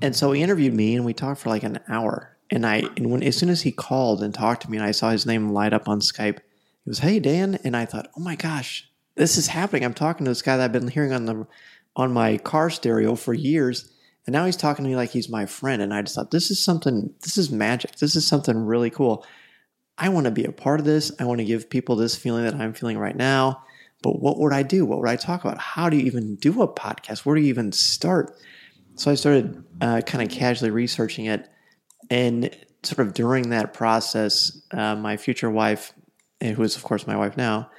[0.02, 2.38] And so he interviewed me and we talked for like an hour.
[2.52, 4.92] And I and when as soon as he called and talked to me and I
[4.92, 8.22] saw his name light up on Skype, he was, Hey Dan, and I thought, Oh
[8.22, 9.84] my gosh, this is happening.
[9.84, 11.48] I'm talking to this guy that I've been hearing on the
[11.96, 13.92] on my car stereo for years.
[14.26, 15.82] And now he's talking to me like he's my friend.
[15.82, 17.96] And I just thought, this is something, this is magic.
[17.98, 19.26] This is something really cool.
[19.98, 21.12] I want to be a part of this.
[21.20, 23.64] I want to give people this feeling that I'm feeling right now.
[24.02, 24.86] But what would I do?
[24.86, 25.58] What would I talk about?
[25.58, 27.20] How do you even do a podcast?
[27.20, 28.38] Where do you even start?
[28.96, 31.48] So I started uh, kind of casually researching it.
[32.10, 35.94] And sort of during that process, uh, my future wife,
[36.42, 37.72] who is, of course, my wife now,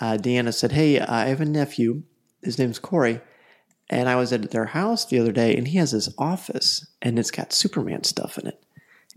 [0.00, 2.02] uh, Deanna said, Hey, I have a nephew.
[2.42, 3.20] His name's Corey.
[3.90, 7.18] And I was at their house the other day, and he has this office, and
[7.18, 8.62] it's got Superman stuff in it.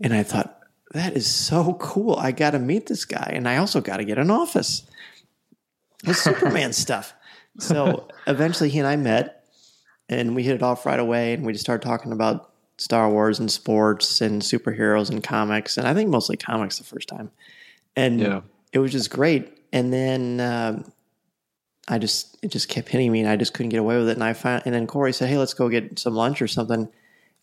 [0.00, 0.58] And I thought,
[0.92, 2.16] that is so cool.
[2.16, 4.82] I got to meet this guy, and I also got to get an office
[6.04, 7.14] with Superman stuff.
[7.58, 9.46] So eventually, he and I met,
[10.08, 13.38] and we hit it off right away, and we just started talking about Star Wars
[13.38, 17.30] and sports and superheroes and comics, and I think mostly comics the first time.
[17.94, 18.40] And yeah.
[18.72, 19.56] it was just great.
[19.72, 20.92] And then um,
[21.88, 24.16] I just it just kept hitting me, and I just couldn't get away with it.
[24.16, 26.88] And I found, and then Corey said, "Hey, let's go get some lunch or something."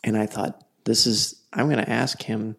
[0.04, 2.56] And I thought, this is I'm going to ask him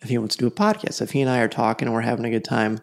[0.00, 1.02] if he wants to do a podcast.
[1.02, 2.80] If he and I are talking and we're having a good time,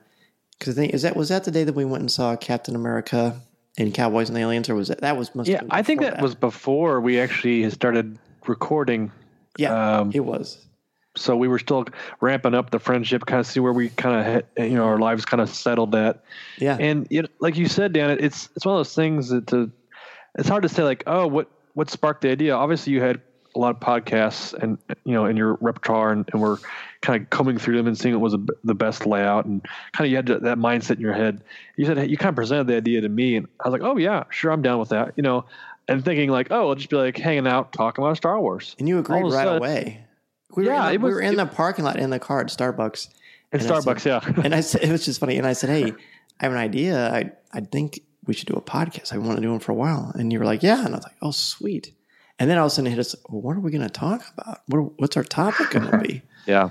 [0.58, 2.76] because I think is that was that the day that we went and saw Captain
[2.76, 3.40] America
[3.78, 5.34] and Cowboys and the Aliens, or was that that was?
[5.34, 9.12] Must yeah, I think that, that, was before we actually started recording.
[9.58, 10.66] Yeah, um, it was.
[11.16, 11.86] So we were still
[12.22, 15.26] ramping up the friendship, kind of see where we kind of you know our lives
[15.26, 16.24] kind of settled at.
[16.58, 19.48] Yeah, and you know, like you said, Dan, it's it's one of those things that
[19.48, 19.72] to,
[20.38, 22.56] it's hard to say like, oh, what what sparked the idea?
[22.56, 23.22] Obviously, you had
[23.56, 26.58] a lot of podcasts and you know in your repertoire and, and we're
[27.02, 30.06] kind of combing through them and seeing what was a, the best layout and kind
[30.06, 31.44] of you had to, that mindset in your head
[31.76, 33.98] you said you kind of presented the idea to me and i was like oh
[33.98, 35.44] yeah sure i'm down with that you know
[35.88, 38.88] and thinking like oh i'll just be like hanging out talking about star wars and
[38.88, 40.06] you agreed right sudden, away
[40.56, 42.20] we were, yeah, in the, was, we were in it, the parking lot in the
[42.20, 43.10] car at starbucks
[43.52, 45.92] in starbucks said, yeah and i said it was just funny and i said hey
[46.40, 49.42] i have an idea i i think we should do a podcast i want to
[49.42, 51.32] do one for a while and you were like yeah and i was like oh
[51.32, 51.94] sweet
[52.42, 53.90] and then all of a sudden it hit us, well, what are we going to
[53.90, 54.62] talk about?
[54.66, 56.24] What, what's our topic going to be?
[56.48, 56.70] yeah.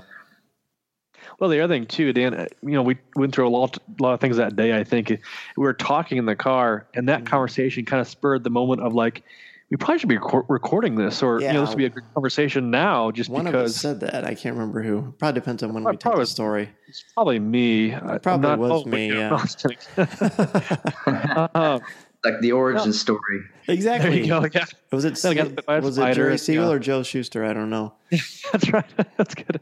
[1.39, 4.03] Well, the other thing too, Dan, uh, you know, we went through a lot, a
[4.03, 4.77] lot of things that day.
[4.77, 5.17] I think we
[5.55, 7.27] were talking in the car, and that mm-hmm.
[7.27, 9.23] conversation kind of spurred the moment of like,
[9.71, 11.47] we probably should be rec- recording this, or yeah.
[11.47, 13.09] you know, this would be a good conversation now.
[13.09, 15.13] Just one because of us said that, I can't remember who.
[15.17, 16.69] Probably depends on when we tell the story.
[16.89, 17.93] It's probably me.
[17.93, 19.13] It probably not, was me.
[19.13, 19.45] Yeah.
[21.55, 21.79] uh,
[22.25, 22.91] like the origin yeah.
[22.91, 23.45] story.
[23.69, 24.09] Exactly.
[24.09, 24.45] There you go.
[24.53, 24.65] Yeah.
[24.91, 25.11] Was it
[25.81, 26.71] was it Jerry Siegel yeah.
[26.71, 27.45] or Joe Shuster?
[27.45, 27.93] I don't know.
[28.51, 28.85] That's right.
[29.15, 29.61] That's good.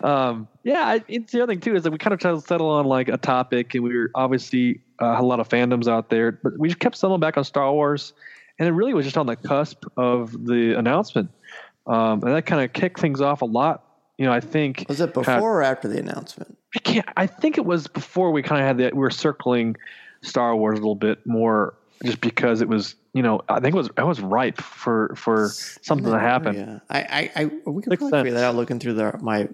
[0.00, 2.40] Um, yeah, I, it's the other thing too is that we kind of tried to
[2.40, 5.86] settle on like a topic, and we were obviously uh, had a lot of fandoms
[5.86, 8.12] out there, but we just kept settling back on Star Wars,
[8.58, 11.30] and it really was just on the cusp of the announcement,
[11.86, 13.84] um, and that kind of kicked things off a lot.
[14.18, 16.56] You know, I think was it before kinda, or after the announcement?
[16.74, 17.08] I can't.
[17.16, 18.94] I think it was before we kind of had that.
[18.94, 19.76] We were circling
[20.22, 23.78] Star Wars a little bit more just because it was you know I think it
[23.78, 26.54] was I was ripe for for something to happen.
[26.54, 29.48] Yeah, I I, I we can probably figure that out looking through the, my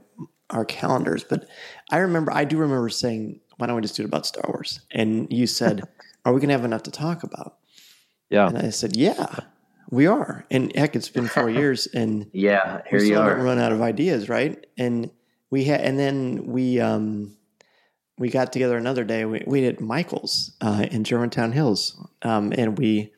[0.51, 1.49] our calendars, but
[1.91, 4.81] I remember I do remember saying why don't we just do it about Star Wars?
[4.91, 5.83] And you said,
[6.25, 7.59] are we gonna have enough to talk about?
[8.33, 9.41] Yeah, and I said, yeah.
[9.91, 13.59] We are, and heck, it's been four years, and yeah, here we you haven't run
[13.59, 14.67] out of ideas, right?
[14.79, 15.11] And
[15.51, 17.37] we had, and then we um,
[18.19, 19.25] we got together another day.
[19.25, 23.13] We, we did Michael's uh, in Germantown Hills, um, and we,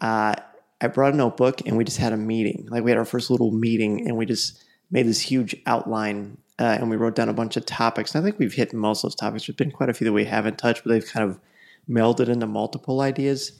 [0.00, 0.34] uh,
[0.80, 2.68] I brought a notebook and we just had a meeting.
[2.70, 6.76] Like we had our first little meeting, and we just made this huge outline, uh,
[6.78, 8.14] and we wrote down a bunch of topics.
[8.14, 9.46] And I think we've hit most of those topics.
[9.46, 11.40] There's been quite a few that we haven't touched, but they've kind of
[11.88, 13.52] melded into multiple ideas,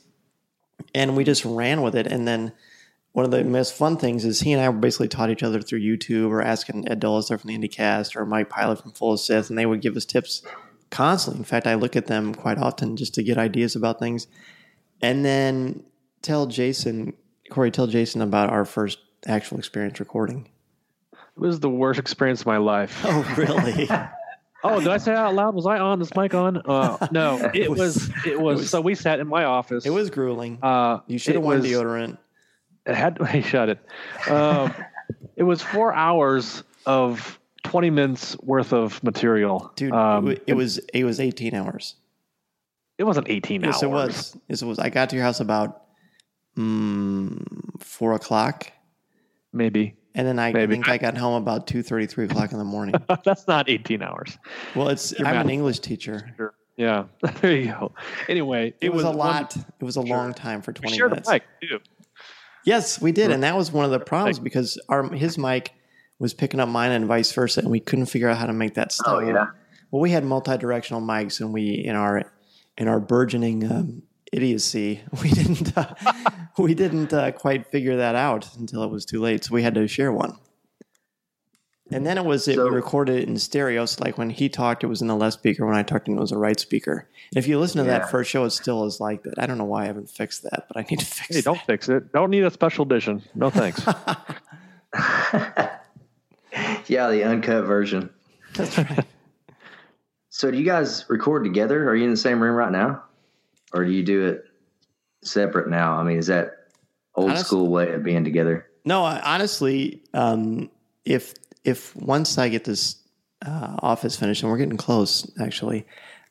[0.95, 2.07] and we just ran with it.
[2.07, 2.53] And then
[3.13, 5.61] one of the most fun things is he and I were basically taught each other
[5.61, 9.21] through YouTube or asking Ed Dulles from the IndieCast or Mike Pilot from Full of
[9.21, 10.43] Sith, and they would give us tips
[10.91, 11.41] constantly.
[11.41, 14.27] In fact, I look at them quite often just to get ideas about things.
[15.01, 15.85] And then
[16.23, 17.13] tell Jason,
[17.51, 20.49] Corey, tell Jason about our first actual experience recording.
[21.13, 23.01] It was the worst experience of my life.
[23.05, 23.89] Oh, really?
[24.64, 25.55] oh, did I say out loud?
[25.55, 25.98] Was I on?
[25.98, 26.61] This mic on?
[26.64, 28.70] Uh, no, it, was, it was, it was.
[28.70, 29.87] So we sat in my office.
[29.87, 30.59] It was grueling.
[30.62, 32.18] Uh, you should have worn deodorant.
[32.87, 33.79] it had he shut it.
[34.29, 34.74] Um,
[35.37, 39.92] it was four hours of twenty minutes worth of material, dude.
[39.92, 41.96] Um, it, it was it was eighteen hours.
[42.98, 43.83] It wasn't eighteen yes, hours.
[43.83, 44.37] it was.
[44.48, 44.79] Yes, it was.
[44.79, 45.83] I got to your house about
[46.57, 47.42] mm,
[47.83, 48.72] four o'clock,
[49.53, 49.96] maybe.
[50.14, 50.74] And then I Maybe.
[50.74, 52.94] think I got home about two thirty, three o'clock in the morning.
[53.24, 54.38] That's not eighteen hours.
[54.74, 56.33] well, it's Your I'm an English teacher.
[56.37, 56.55] Sure.
[56.77, 57.05] Yeah,
[57.40, 57.92] there you go.
[58.29, 59.57] Anyway, It, was, a one- lot.
[59.57, 60.16] It was a Sure.
[60.16, 61.29] long time for We twenty shared minutes.
[61.29, 61.79] a mic too.
[62.64, 65.72] Yes, we did, and that was one of the problems because our his mic
[66.18, 68.74] was picking up mine and vice versa, and we couldn't figure out how to make
[68.74, 69.07] that stop.
[69.09, 69.48] Oh, yeah.
[69.90, 72.33] Well, we had multi-directional mics, and we in our
[72.79, 74.03] in our burgeoning um,
[74.35, 75.94] idiocy, we didn't uh,
[76.59, 79.44] we didn't uh, quite figure that out until it was too late.
[79.44, 80.37] So we had to share one.
[81.92, 83.85] And then it was it, we recorded it in stereo.
[83.85, 85.66] So like when he talked, it was in the left speaker.
[85.66, 87.07] When I talked, it was a right speaker.
[87.31, 87.99] And if you listen to Yeah.
[87.99, 89.35] that first show, it still is like that.
[89.38, 91.35] I don't know why I haven't fixed that, but I need to fix it.
[91.37, 92.11] Hey, don't fix it.
[92.12, 93.23] Don't need a special edition.
[93.35, 93.85] No thanks.
[96.87, 98.11] Yeah, the uncut version.
[98.55, 99.05] That's right.
[100.29, 101.88] So, do you guys record together?
[101.88, 103.03] Are you in the same room right now,
[103.75, 104.45] or do you do it
[105.23, 105.95] separate now?
[105.99, 106.53] I mean, is that
[107.15, 108.67] old Honest- school way of being together?
[108.87, 110.71] No, I, honestly, um,
[111.05, 111.35] if
[111.65, 112.97] if once I get this
[113.45, 115.87] uh, office finished, and we're getting close, actually,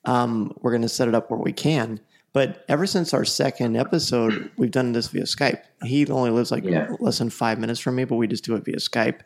[0.05, 1.99] um, we're going to set it up where we can.
[2.31, 5.61] But ever since our second episode, we've done this via Skype.
[5.83, 6.95] He only lives like Yeah.
[6.99, 9.19] less than five minutes from me, but we just do it via Skype,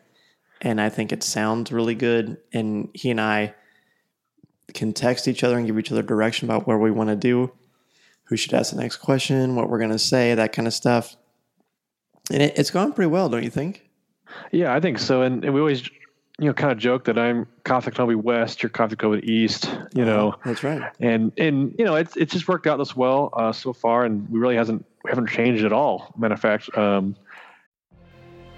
[0.62, 2.38] and I think it sounds really good.
[2.52, 3.54] And he and I
[4.74, 7.50] can text each other and give each other direction about where we want to do,
[8.28, 11.16] who should ask the next question, what we're going to say, that kind of stuff.
[12.30, 13.88] And it, it's gone pretty well, don't you think?
[14.52, 15.22] Yeah, I think so.
[15.22, 15.88] And, and we always,
[16.38, 19.70] you know, kind of joke that I'm Coffee Kenobi West, you're Coffee Kenobi East.
[19.94, 20.82] You know, That's right.
[21.00, 24.28] and and you know, it's it's just worked out this well uh, so far, and
[24.30, 26.12] we really hasn't we haven't changed at all.
[26.18, 27.16] Matter of fact, um,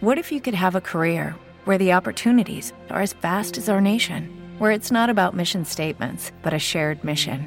[0.01, 3.81] What if you could have a career where the opportunities are as vast as our
[3.81, 4.29] nation,
[4.59, 7.47] where it's not about mission statements, but a shared mission?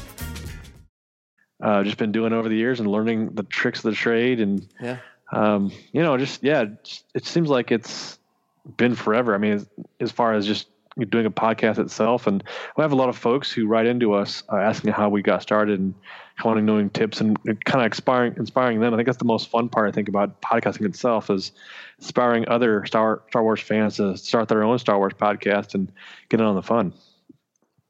[1.61, 4.67] Uh, just been doing over the years and learning the tricks of the trade, and
[4.81, 4.97] Yeah.
[5.31, 8.19] um, you know, just yeah, it's- it seems like it's
[8.77, 9.33] been forever.
[9.33, 9.69] I mean, as,
[9.99, 10.67] as far as just
[11.09, 12.43] doing a podcast itself, and
[12.75, 15.41] we have a lot of folks who write into us uh, asking how we got
[15.41, 15.93] started and
[16.43, 18.93] wanting knowing tips and kind of inspiring inspiring them.
[18.93, 19.87] I think that's the most fun part.
[19.87, 21.53] I think about podcasting itself is
[21.99, 25.91] inspiring other Star Star Wars fans to start their own Star Wars podcast and
[26.29, 26.93] get in on the fun.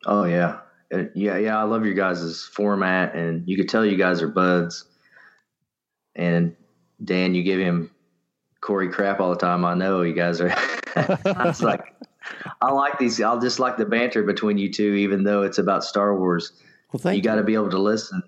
[0.06, 0.60] Oh yeah,
[0.92, 1.58] Uh, yeah, yeah.
[1.58, 4.86] I love your guys' format, and you could tell you guys are buds.
[6.16, 6.56] And
[7.04, 7.92] Dan, you give him
[8.60, 9.66] Corey crap all the time.
[9.66, 10.52] I know you guys are.
[10.96, 11.96] I was like,
[12.62, 13.22] I like these.
[13.22, 16.52] I'll just like the banter between you two, even though it's about Star Wars.
[16.92, 17.24] Well, thank you.
[17.24, 18.22] got to be able to listen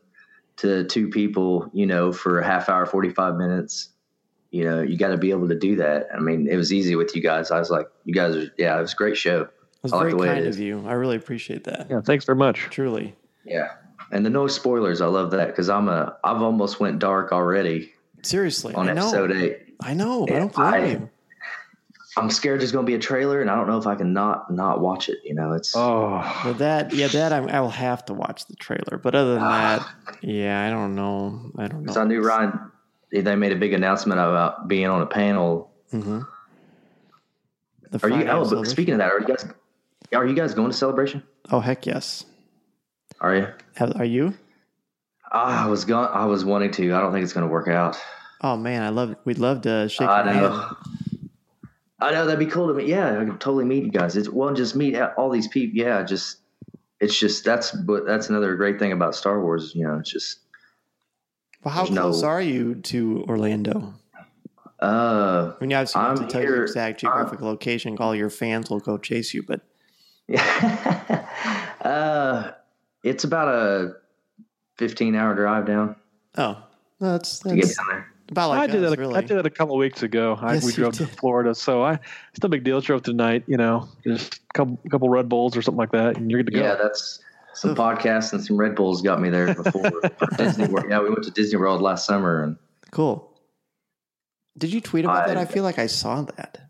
[0.57, 3.89] to two people, you know, for a half hour, forty five minutes.
[4.51, 6.07] You know, you got to be able to do that.
[6.15, 7.49] I mean, it was easy with you guys.
[7.49, 9.49] I was like, you guys are, yeah, it was a great show.
[9.83, 10.55] It was I like very the way kind is.
[10.55, 10.87] of you.
[10.87, 11.87] I really appreciate that.
[11.89, 12.59] Yeah, thanks very much.
[12.71, 13.15] Truly.
[13.43, 13.71] Yeah,
[14.11, 15.01] and the no spoilers.
[15.01, 17.91] I love that because I'm a I've almost went dark already
[18.21, 18.73] Seriously.
[18.75, 19.01] on I know.
[19.01, 19.59] episode eight.
[19.81, 20.25] I know.
[20.25, 21.09] I Yeah, don't blame I- you.
[22.15, 24.13] I'm scared there's going to be a trailer, and I don't know if I can
[24.13, 25.17] not not watch it.
[25.23, 28.55] You know, it's oh Well, that yeah, that I, I will have to watch the
[28.55, 28.99] trailer.
[29.01, 29.87] But other than that,
[30.21, 31.51] yeah, I don't know.
[31.57, 32.03] I don't because know.
[32.03, 32.71] I knew Ryan.
[33.11, 35.71] They made a big announcement about being on a panel.
[35.91, 36.21] Mm-hmm.
[37.91, 38.27] The Are you?
[38.29, 39.45] Oh, but speaking of that, are you guys?
[40.13, 41.23] Are you guys going to celebration?
[41.51, 42.25] Oh heck yes.
[43.21, 43.47] Are you?
[43.75, 44.33] Have, are you?
[45.31, 46.07] Ah, I was going.
[46.11, 46.93] I was wanting to.
[46.93, 47.97] I don't think it's going to work out.
[48.41, 49.15] Oh man, I love.
[49.25, 50.07] We'd love to shake.
[50.07, 50.49] I your know.
[50.57, 50.75] hand.
[51.99, 52.87] I know that'd be cool to meet.
[52.87, 54.17] Yeah, I could totally meet you guys.
[54.17, 55.77] It's well, just meet all these people.
[55.77, 56.37] Yeah, just
[56.99, 59.73] it's just that's but that's another great thing about Star Wars.
[59.73, 60.39] You know, it's just
[61.63, 63.93] Well, how There's no- close are you to Orlando?
[64.81, 67.95] uh, I mean, obviously, you have to tell your exact geographic location.
[67.99, 69.61] All your fans will go chase you, but
[71.81, 72.51] uh,
[73.03, 73.93] It's about a
[74.77, 75.95] 15 hour drive down.
[76.37, 76.61] Oh,
[76.99, 78.07] that's, to get down there.
[78.29, 78.99] about like I did us, that.
[78.99, 79.15] really.
[79.15, 80.37] I did that a couple of weeks ago.
[80.41, 81.07] I, Yes, we you drove to.
[81.07, 81.93] Florida, so I
[82.31, 82.79] it's no big deal.
[82.81, 86.31] Drove tonight, you know, just a couple couple Red Bulls or something like that, and
[86.31, 86.63] you're good to go.
[86.63, 87.19] Yeah, that's
[87.53, 89.91] some podcasts and some Red Bulls got me there before
[90.37, 90.87] Disney World.
[90.89, 92.57] Yeah, we went to Disney World last summer and
[92.91, 93.29] Cool.
[94.57, 95.37] Did you tweet about I- that?
[95.37, 96.62] I feel like I saw that.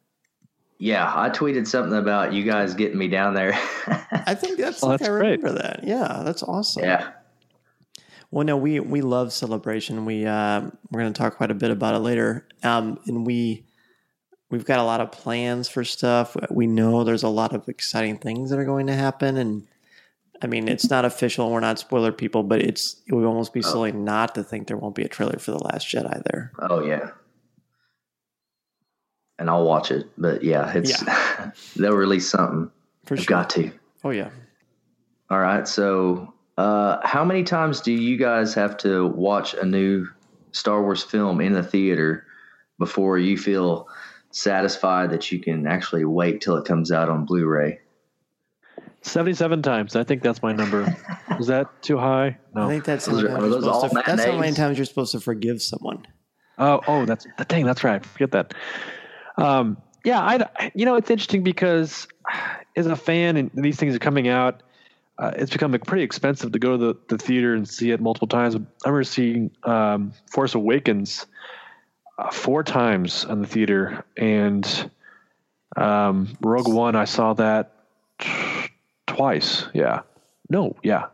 [0.84, 3.54] Yeah, I tweeted something about you guys getting me down there.
[4.12, 5.42] I think that's, Oh, like that's I great.
[5.42, 5.82] remember that.
[5.84, 6.84] Yeah, that's awesome.
[6.84, 7.12] yeah.
[8.32, 10.06] Well, no, we we love celebration.
[10.06, 10.62] We uh,
[10.92, 12.48] we're going to talk quite a bit about it later.
[12.64, 13.66] Um, and we
[14.50, 16.36] we've got a lot of plans for stuff.
[16.50, 19.68] We know there's a lot of exciting things that are going to happen, and
[20.42, 21.50] I mean, it's not official.
[21.52, 24.78] We're not spoiler people, but it's it would almost be silly not to think there
[24.78, 26.52] won't be a trailer for the Last Jedi there.
[26.60, 27.12] Oh yeah.
[29.40, 31.04] And I'll watch it, but yeah, it's
[31.76, 32.70] they'll release something.
[33.06, 33.38] For They've sure.
[33.38, 33.72] got to.
[34.04, 34.30] Oh yeah.
[35.30, 35.68] All right.
[35.68, 40.08] So, uh, how many times do you guys have to watch a new
[40.52, 42.26] Star Wars film in the theater
[42.80, 43.88] before you feel
[44.32, 47.80] satisfied that you can actually wait till it comes out on Blu-ray?
[49.02, 49.96] Seventy-seven times.
[49.96, 50.96] I think that's my number.
[51.40, 52.38] Is that too high?
[52.56, 52.64] No.
[52.64, 54.54] I think that's how Those are- times are you're those all to, that's how many
[54.56, 56.06] times you're supposed to forgive someone.
[56.58, 57.66] Oh, oh, that's the thing.
[57.66, 58.06] That's right.
[58.06, 58.54] Forget that.
[59.38, 62.08] Um, yeah, I, you know, it's interesting because
[62.76, 64.64] as a fan and these things are coming out,
[65.18, 68.28] uh, it's become pretty expensive to go to the, the theater and see it multiple
[68.28, 68.56] times.
[68.56, 71.26] I remember seeing um, Force Awakens
[72.18, 74.92] uh, four times in the theater, and
[75.76, 77.74] um, Rogue One, I saw that
[79.08, 79.66] twice.
[79.74, 80.02] Yeah.
[80.50, 81.06] No, yeah.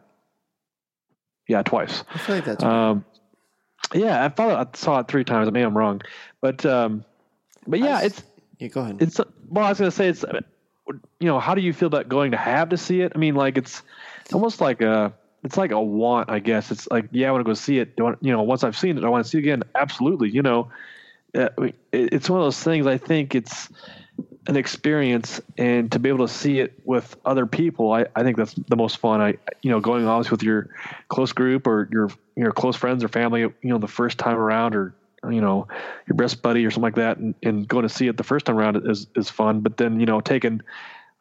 [1.47, 2.03] Yeah, twice.
[2.13, 3.05] I feel like that's Um,
[3.93, 5.47] yeah, I thought I saw it three times.
[5.47, 6.01] I mean, I'm wrong,
[6.41, 7.03] but um,
[7.70, 8.24] but yeah, it's
[8.57, 8.67] yeah.
[8.67, 9.01] Go ahead.
[9.01, 10.26] it's well, I was gonna say it's
[11.20, 13.11] you know how do you feel about going to have to see it?
[13.15, 13.82] I mean, like it's
[14.22, 15.13] it's almost like a
[15.43, 16.72] it's like a want, I guess.
[16.72, 17.93] It's like yeah, I want to go see it.
[17.99, 19.63] I, you know, once I've seen it, I want to see it again.
[19.76, 20.70] Absolutely, you know,
[21.36, 22.88] uh, I mean, it, it's one of those things.
[22.88, 23.70] I think it's
[24.47, 28.38] an experience, and to be able to see it with other people, I, I think
[28.38, 29.22] that's the most fun.
[29.22, 30.70] I you know going obviously with your
[31.07, 34.76] close group or your your close friends or family, you know, the first time around
[34.76, 34.95] or
[35.30, 35.67] you know
[36.07, 38.45] your best buddy or something like that, and, and going to see it the first
[38.45, 39.61] time around is is fun.
[39.61, 40.61] But then you know taking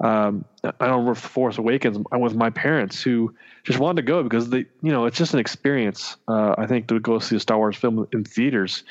[0.00, 1.98] um, I don't remember if Force Awakens.
[2.12, 3.34] I was with my parents who
[3.64, 6.16] just wanted to go because they, you know, it's just an experience.
[6.28, 8.84] Uh, I think to go see a Star Wars film in theaters,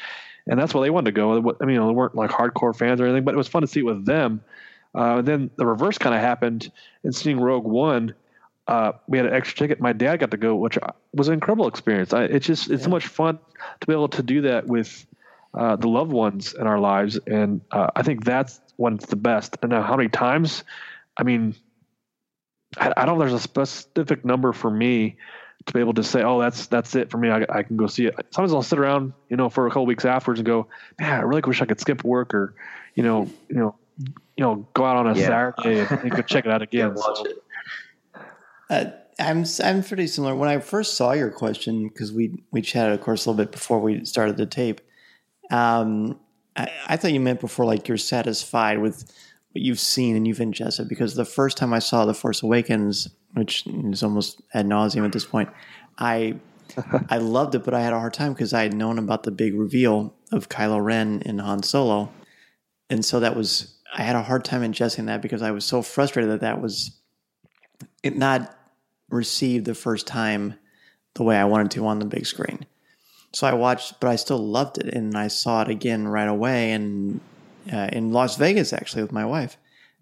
[0.47, 1.37] and that's why they wanted to go.
[1.61, 3.61] I mean, you know, they weren't like hardcore fans or anything, but it was fun
[3.61, 4.41] to see it with them.
[4.95, 6.71] Uh, and then the reverse kind of happened
[7.03, 8.13] in seeing Rogue One.
[8.67, 9.79] Uh, we had an extra ticket.
[9.79, 10.77] My dad got to go, which
[11.13, 12.13] was an incredible experience.
[12.13, 13.39] I, it's just it's so much fun
[13.79, 15.05] to be able to do that with
[15.53, 19.15] uh, the loved ones in our lives, and uh, I think that's when it's the
[19.15, 19.57] best.
[19.61, 20.63] And now, how many times?
[21.15, 21.55] I mean,
[22.77, 23.21] I, I don't know.
[23.25, 25.15] There's a specific number for me
[25.65, 27.29] to be able to say, "Oh, that's that's it for me.
[27.29, 29.85] I, I can go see it." Sometimes I'll sit around, you know, for a couple
[29.85, 30.67] weeks afterwards and go,
[30.99, 32.53] "Man, I really wish I could skip work or,
[32.95, 35.27] you know, you know, you know, go out on a Yeah.
[35.55, 37.43] Saturday and, and go check it out again." watch So- it.
[38.69, 38.85] Uh,
[39.19, 40.35] I'm I'm pretty similar.
[40.35, 43.51] When I first saw your question, because we we chatted, of course, a little bit
[43.51, 44.81] before we started the tape.
[45.49, 46.19] Um,
[46.55, 49.11] I, I thought you meant before, like you're satisfied with
[49.51, 50.87] what you've seen and you've ingested.
[50.87, 55.13] Because the first time I saw The Force Awakens, which is almost ad nauseum at
[55.13, 55.49] this point,
[55.97, 56.35] I
[57.09, 59.31] I loved it, but I had a hard time because I had known about the
[59.31, 62.11] big reveal of Kylo Ren and Han Solo,
[62.89, 65.81] and so that was I had a hard time ingesting that because I was so
[65.81, 66.91] frustrated that that was
[68.03, 68.56] it not
[69.09, 70.55] received the first time
[71.15, 72.65] the way I wanted to on the big screen.
[73.33, 76.71] So I watched, but I still loved it, and I saw it again right away,
[76.71, 77.19] and
[77.71, 79.57] uh, in Las Vegas actually with my wife,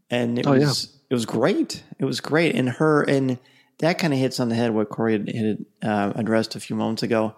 [0.10, 0.68] and it Oh, yeah.
[0.68, 1.84] was it was great.
[2.00, 3.38] It was great, and her and
[3.80, 6.76] that kind of hits on the head what Corey had, had uh, addressed a few
[6.76, 7.36] moments ago.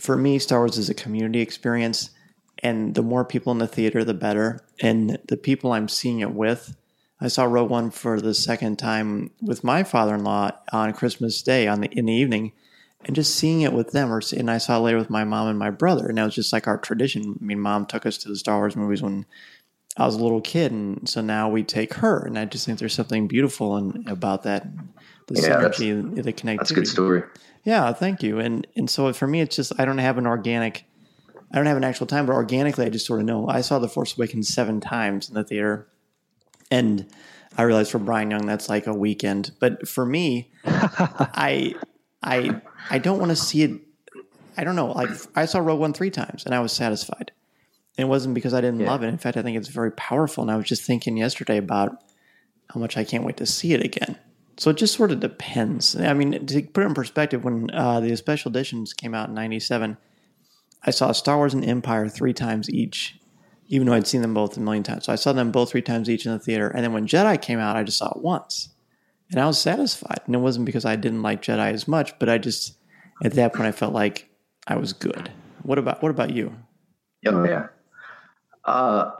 [0.00, 2.10] For me, Star Wars is a community experience,
[2.60, 4.60] and the more people in the theater, the better.
[4.80, 6.74] And the people I'm seeing it with,
[7.20, 11.80] I saw Rogue One for the second time with my father-in-law on Christmas Day on
[11.80, 12.52] the in the evening,
[13.04, 14.12] and just seeing it with them.
[14.12, 16.34] Or and I saw it later with my mom and my brother, and that was
[16.34, 17.38] just like our tradition.
[17.40, 19.26] I mean, mom took us to the Star Wars movies when
[19.96, 22.24] I was a little kid, and so now we take her.
[22.26, 24.66] And I just think there's something beautiful and about that,
[25.28, 26.56] the Yeah, that's- synergy, the connectivity.
[26.58, 27.22] That's a good story.
[27.62, 28.40] Yeah, thank you.
[28.40, 30.84] And and so for me, it's just I don't have an organic,
[31.52, 33.48] I don't have an actual time, but organically, I just sort of know.
[33.48, 35.86] I saw The Force Awakens seven times in the theater,
[36.70, 37.06] and
[37.56, 39.52] I realized for Bryan Young that's like a weekend.
[39.60, 41.74] But for me, I
[42.22, 42.60] I
[42.90, 43.80] I don't want to see it.
[44.56, 44.92] I don't know.
[44.92, 47.32] Like I saw Rogue One three times, and I was satisfied.
[47.96, 48.88] And it wasn't because I didn't Yeah.
[48.90, 49.08] love it.
[49.08, 50.42] In fact, I think it's very powerful.
[50.42, 51.96] And I was just thinking yesterday about
[52.70, 54.18] how much I can't wait to see it again.
[54.56, 55.94] So it just sort of depends.
[55.96, 59.34] I mean, to put it in perspective, when uh, the special editions came out in
[59.34, 59.96] '97,
[60.84, 63.16] I saw Star Wars and Empire three times each,
[63.74, 65.06] even though I'd seen them both a million times.
[65.06, 66.68] So I saw them both three times each in the theater.
[66.68, 68.68] And then when Jedi came out, I just saw it once,
[69.32, 70.20] and I was satisfied.
[70.26, 72.76] And it wasn't because I didn't like Jedi as much, but I just
[73.24, 74.28] at that point I felt like
[74.68, 75.28] I was good.
[75.64, 76.54] What about what about you?
[77.26, 77.66] Oh yeah,
[78.64, 79.10] uh,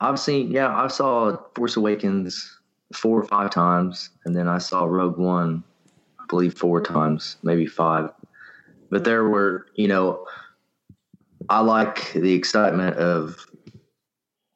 [0.00, 2.58] I've seen yeah I saw Force Awakens
[2.92, 5.62] four or five times, and then I saw Rogue One,
[6.18, 8.10] I believe four times, maybe five.
[8.90, 10.26] But there were, you know,
[11.48, 13.46] I like the excitement of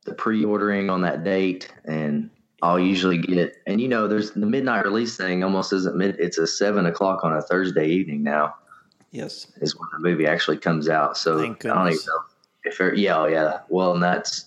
[0.04, 2.30] the pre-ordering on that date, and
[2.62, 3.56] I'll usually get.
[3.66, 5.42] And you know, there's the midnight release thing.
[5.42, 6.16] Almost isn't mid.
[6.18, 8.54] It's a seven o'clock on a Thursday evening now.
[9.10, 11.16] Yes, is when the movie actually comes out.
[11.16, 12.20] So Thank I don't even know
[12.64, 13.60] if it, yeah, oh, yeah.
[13.68, 14.46] Well, and that's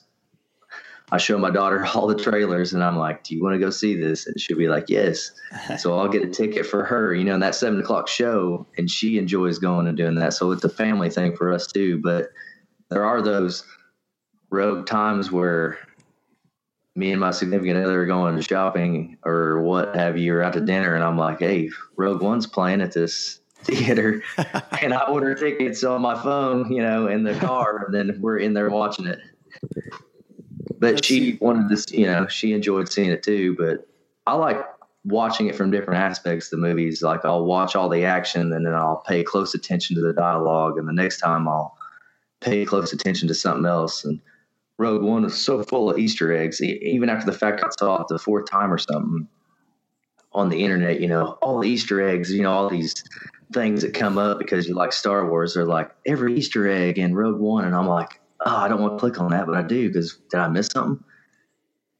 [1.11, 3.69] I show my daughter all the trailers, and I'm like, "Do you want to go
[3.69, 5.31] see this?" And she'll be like, "Yes."
[5.77, 8.89] so I'll get a ticket for her, you know, in that seven o'clock show, and
[8.89, 10.33] she enjoys going and doing that.
[10.33, 11.99] So it's a family thing for us too.
[12.03, 12.29] But
[12.89, 13.63] there are those
[14.49, 15.77] rogue times where
[16.95, 20.61] me and my significant other are going shopping or what have you, or out to
[20.61, 24.21] dinner, and I'm like, "Hey, Rogue One's playing at this." Theater,
[24.81, 28.37] and I order tickets on my phone, you know, in the car, and then we're
[28.37, 29.19] in there watching it
[30.79, 33.55] but she wanted this, you know, she enjoyed seeing it too.
[33.57, 33.87] But
[34.25, 34.63] I like
[35.03, 37.01] watching it from different aspects of the movies.
[37.01, 40.77] Like I'll watch all the action and then I'll pay close attention to the dialogue.
[40.77, 41.77] And the next time I'll
[42.41, 44.03] pay close attention to something else.
[44.05, 44.19] And
[44.77, 46.61] Rogue One was so full of Easter eggs.
[46.61, 49.27] Even after the fact I saw it the fourth time or something
[50.33, 53.03] on the internet, you know, all the Easter eggs, you know, all these
[53.53, 57.15] things that come up because you like Star Wars are like every Easter egg in
[57.15, 57.65] Rogue One.
[57.65, 60.19] And I'm like, oh, I don't want to click on that, but I do because
[60.29, 61.03] did I miss something?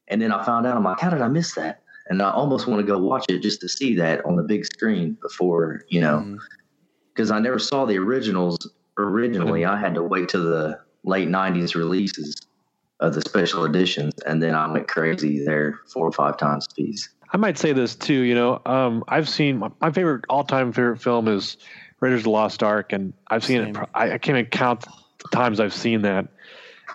[0.06, 1.82] And then I found out, I'm like, how did I miss that?
[2.08, 4.64] And I almost want to go watch it just to see that on the big
[4.64, 6.36] screen before, you know, mm-hmm.
[7.12, 9.64] because I never saw the originals originally.
[9.66, 12.47] I had to wait till the late 90s releases
[13.00, 16.74] of the special editions, and then I went crazy there four or five times a
[16.74, 17.08] piece.
[17.32, 18.20] I might say this too.
[18.20, 21.58] You know, um, I've seen my, my favorite all-time favorite film is
[22.00, 23.76] Raiders of the Lost Ark, and I've seen it.
[23.94, 24.86] I, I can't even count
[25.18, 26.28] the times I've seen that.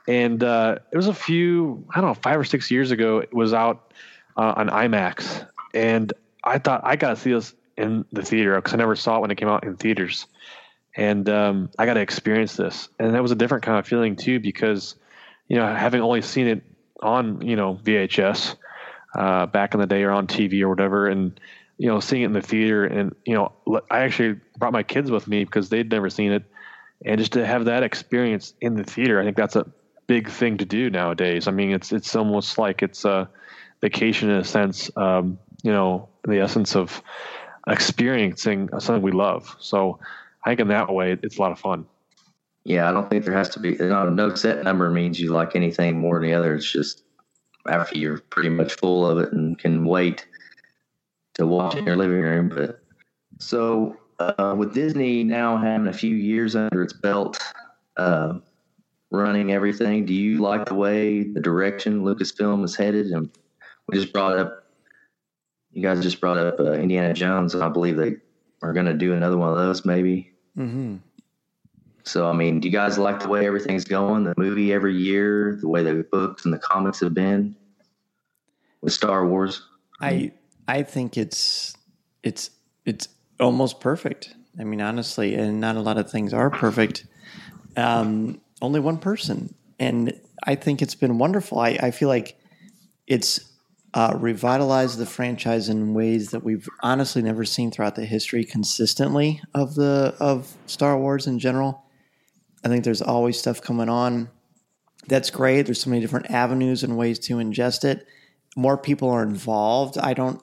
[0.08, 3.20] And uh, it was a few, I don't know, five or six years ago.
[3.20, 3.94] It was out
[4.36, 6.12] uh, on IMAX, and
[6.44, 9.22] I thought I got to see this in the theater because I never saw it
[9.22, 10.26] when it came out in theaters,
[10.98, 12.90] and um, I got to experience this.
[13.00, 14.96] And that was a different kind of feeling too, because
[15.48, 16.64] you know, having only seen it
[17.02, 18.56] on you know VHS
[19.16, 21.40] uh, back in the day or on TV or whatever, and
[21.78, 23.52] you know, seeing it in the theater, and you know,
[23.90, 26.44] I actually brought my kids with me because they'd never seen it,
[27.06, 29.66] and just to have that experience in the theater, I think that's a
[30.08, 31.48] big thing to do nowadays.
[31.48, 33.30] I mean, it's it's almost like it's a
[33.82, 37.02] vacation in a sense, um, you know, the essence of
[37.68, 39.56] experiencing something we love.
[39.60, 40.00] So
[40.46, 41.86] I think in that way, it's a lot of fun.
[42.66, 45.56] Yeah, I don't think there has to be no, no set number means you like
[45.56, 46.56] anything more than the other.
[46.56, 47.04] It's just
[47.68, 50.26] after you're pretty much full of it and can wait
[51.36, 52.50] to watch in your living room.
[52.50, 52.80] But
[53.40, 57.38] so uh, with Disney now having a few years under its belt,
[57.98, 58.36] uh,
[59.12, 63.08] running everything, do you like the way the direction Lucasfilm is headed?
[63.08, 63.30] And
[63.88, 64.64] we just brought up,
[65.72, 68.16] you guys just brought up uh, Indiana Jones, and I believe they
[68.62, 70.32] are going to do another one of those maybe.
[70.58, 70.98] Mm-hmm.
[72.04, 74.26] So, I mean, do you guys like the way everything's going?
[74.26, 77.56] The movie every year, the way the books and the comics have been
[78.82, 79.62] with Star Wars?
[80.02, 80.34] I
[80.68, 81.76] I think it's
[82.22, 82.50] it's
[82.86, 83.08] it's
[83.40, 84.36] almost perfect.
[84.60, 87.06] I mean, honestly, and not a lot of things are perfect.
[87.76, 91.60] Um, only one person, and I think it's been wonderful.
[91.60, 92.38] I, I feel like
[93.08, 93.52] it's
[93.94, 99.42] uh, revitalized the franchise in ways that we've honestly never seen throughout the history consistently
[99.54, 101.84] of the of Star Wars in general.
[102.64, 104.30] I think there's always stuff coming on.
[105.08, 105.64] That's great.
[105.64, 108.08] There's so many different avenues and ways to ingest it.
[108.56, 109.98] More people are involved.
[109.98, 110.42] I don't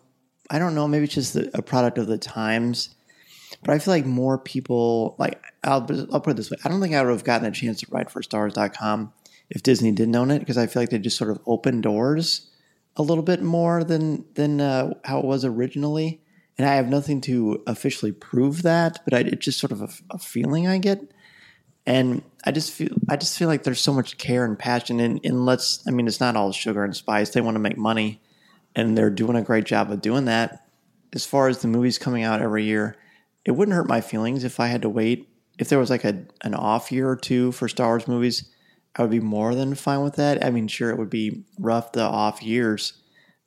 [0.50, 2.94] I don't know, maybe it's just a product of the times.
[3.62, 6.56] But I feel like more people like I'll I'll put it this way.
[6.64, 9.12] I don't think I would have gotten a chance to write for StarWars.com
[9.48, 12.50] if Disney didn't own it because I feel like they just sort of opened doors
[12.96, 16.20] a little bit more than than uh, how it was originally.
[16.58, 19.88] And I have nothing to officially prove that, but I, it's just sort of a,
[20.10, 21.10] a feeling I get
[21.86, 25.20] and I just feel I just feel like there's so much care and passion and,
[25.24, 27.30] and let's I mean it's not all sugar and spice.
[27.30, 28.20] They want to make money
[28.74, 30.66] and they're doing a great job of doing that.
[31.12, 32.96] As far as the movies coming out every year,
[33.44, 35.28] it wouldn't hurt my feelings if I had to wait.
[35.58, 38.50] If there was like a an off year or two for Star Wars movies,
[38.96, 40.44] I would be more than fine with that.
[40.44, 42.94] I mean, sure it would be rough the off years,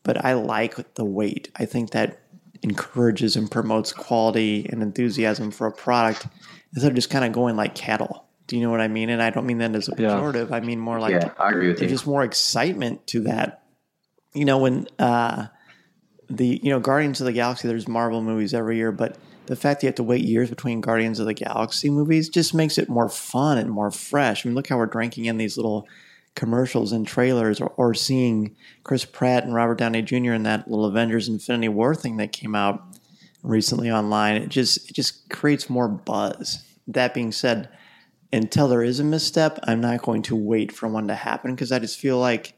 [0.03, 1.49] but I like the wait.
[1.55, 2.19] I think that
[2.61, 6.27] encourages and promotes quality and enthusiasm for a product
[6.73, 8.22] instead of just kind of going like cattle.
[8.47, 9.09] Do you know what I mean?
[9.09, 10.51] And I don't mean that as a pejorative.
[10.51, 11.95] I mean more like Yeah, I agree with there's you.
[11.95, 13.63] just more excitement to that.
[14.33, 15.47] You know, when uh,
[16.29, 19.79] the you know Guardians of the Galaxy, there's Marvel movies every year, but the fact
[19.81, 22.89] that you have to wait years between Guardians of the Galaxy movies just makes it
[22.89, 24.45] more fun and more fresh.
[24.45, 25.87] I mean, look how we're drinking in these little
[26.35, 30.33] commercials and trailers, or, or seeing Chris Pratt and Robert Downey Jr.
[30.33, 32.83] in that little Avengers Infinity War thing that came out
[33.43, 34.41] recently online.
[34.41, 36.63] It just it just creates more buzz.
[36.87, 37.69] That being said,
[38.33, 41.71] until there is a misstep, I'm not going to wait for one to happen because
[41.71, 42.55] I just feel like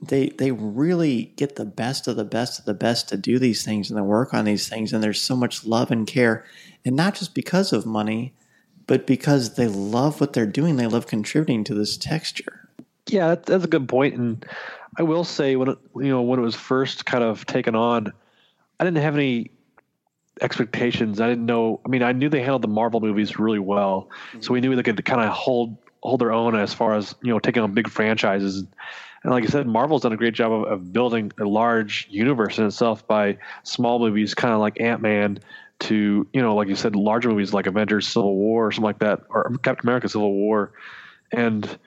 [0.00, 3.64] they they really get the best of the best of the best to do these
[3.64, 6.42] things and to work on these things and there's so much love and care
[6.86, 8.32] and not just because of money
[8.86, 12.70] but because they love what they're doing they love contributing to this texture
[13.08, 14.14] Yeah, that's, a good point.
[14.14, 14.46] And
[14.98, 18.12] I will say when it, you know when it was first kind of taken on,
[18.78, 19.50] I didn't have any
[20.40, 21.20] expectations.
[21.20, 21.80] I didn't know.
[21.84, 24.08] I mean, I knew they handled the Marvel movies really well,
[24.40, 27.32] so we knew they could kind of hold hold their own as far as you
[27.32, 28.64] know taking on big franchises.
[29.22, 32.58] And like I said, Marvel's done a great job of, of building a large universe
[32.58, 35.38] in itself by small movies, kind of like Ant Man,
[35.80, 39.00] to you know, like you said, larger movies like Avengers: Civil War or something like
[39.00, 40.72] that, or Captain America: Civil War,
[41.32, 41.78] and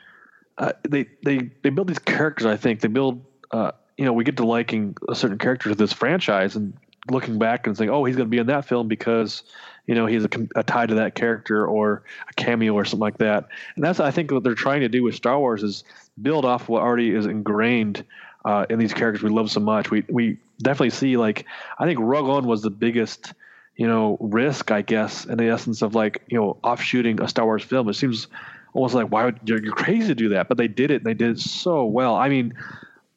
[0.58, 2.46] uh, they they they build these characters.
[2.46, 3.24] I think they build.
[3.52, 6.74] Uh, you know, we get to liking a certain character to this franchise, and
[7.10, 9.44] looking back and saying, "Oh, he's going to be in that film because."
[9.86, 13.18] You know, he's a, a tie to that character or a cameo or something like
[13.18, 13.50] that.
[13.76, 15.84] And that's, I think, what they're trying to do with Star Wars is
[16.22, 18.06] build off what already is ingrained
[18.46, 19.92] uh, in these characters we love so much.
[19.92, 21.46] We we definitely see like
[21.80, 23.34] I think Rogue was the biggest
[23.76, 27.46] you know risk I guess in the essence of like you know offshooting a Star
[27.46, 27.90] Wars film.
[27.90, 28.28] It seems
[28.74, 30.96] almost like why would you're crazy to do that, but they did it.
[30.96, 32.16] and They did it so well.
[32.16, 32.54] I mean.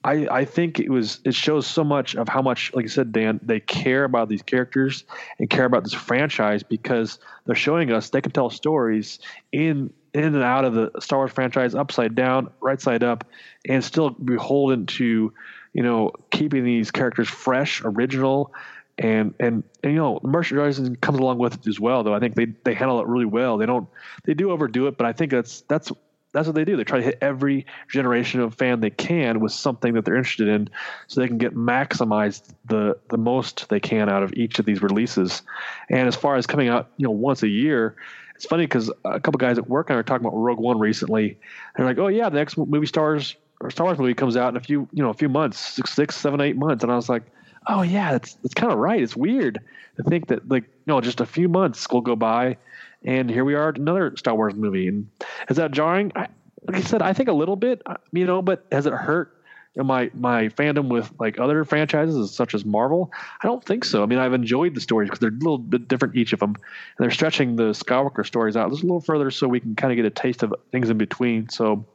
[0.07, 3.11] I, I think it was it shows so much of how much like you said
[3.11, 5.03] Dan they care about these characters
[5.41, 9.19] and care about this franchise because they're showing us they can tell stories
[9.51, 13.25] in in and out of the Star Wars franchise upside down right side up
[13.69, 15.33] and still beholden to
[15.73, 18.55] you know keeping these characters fresh original
[18.99, 22.37] and and, and you know merchandising comes along with it as well though I think
[22.37, 23.59] they they handle it really well.
[23.59, 23.89] They don't
[24.23, 25.91] they do overdo it but I think that's that's
[26.37, 26.77] that's what they do.
[26.77, 30.49] They try to hit every generation of fan they can with something that they're interested
[30.49, 30.69] in,
[31.07, 34.83] so they can get maximized the the most they can out of each of these
[34.83, 35.41] releases.
[35.89, 37.97] And as far as coming out, you know, once a year,
[38.35, 40.79] it's funny because a couple guys at work and I were talking about Rogue One
[40.79, 41.39] recently.
[41.75, 44.59] They're like, "Oh yeah, the next movie stars or Star Wars movie comes out in
[44.59, 47.09] a few, you know, a few months, six, six, seven, eight months." And I was
[47.09, 47.23] like,
[47.67, 49.03] "Oh yeah, that's that's kind of right.
[49.03, 49.59] It's weird
[49.97, 52.59] to think that like, you know, just a few months will go by."
[53.07, 54.89] And here we are at another Star Wars movie.
[54.89, 55.09] And
[55.49, 56.13] is that jarring?
[56.17, 56.29] I,
[56.67, 59.33] like I said, I think a little bit, uh, you know, but has it hurt
[59.77, 63.13] my my fandom with like other franchises such as Marvel?
[63.43, 64.03] I don't think so.
[64.03, 66.51] I mean, I've enjoyed the stories because they're a little bit different each of them,
[66.51, 69.93] and they're stretching the Skywalker stories out just a little further so we can kind
[69.93, 71.49] of get a taste of things in between.
[71.49, 71.87] So,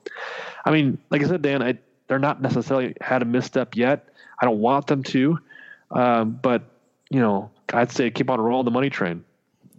[0.64, 4.07] I mean, like I said, Dan, I, they're not necessarily had a misstep yet.
[4.41, 5.39] I don't want them to,
[5.91, 6.64] um, but
[7.09, 9.26] you know, I'd say keep on rolling the money train.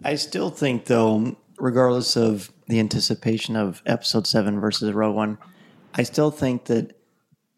[0.04, 5.38] I still think, though, regardless of the anticipation of Episode Seven versus Rogue One,
[5.94, 6.98] I still think that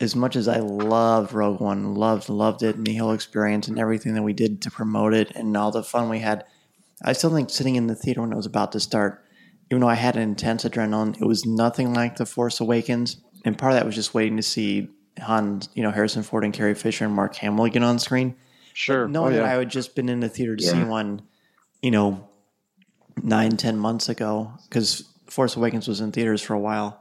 [0.00, 3.78] as much as I loved Rogue One, loved loved it, and the whole experience and
[3.78, 6.44] everything that we did to promote it, and all the fun we had,
[7.04, 9.24] I still think sitting in the theater when it was about to start,
[9.70, 13.56] even though I had an intense adrenaline, it was nothing like The Force Awakens, and
[13.56, 14.88] part of that was just waiting to see
[15.20, 18.34] Han, you know, Harrison Ford and Carrie Fisher and Mark Hamill get on screen.
[18.72, 19.42] Sure, knowing oh, yeah.
[19.44, 20.72] that I had just been in the theater to Yeah.
[20.72, 21.22] see one,
[21.80, 22.28] you know,
[23.22, 27.00] nine, ten months ago, because Force Awakens was in theaters for a while.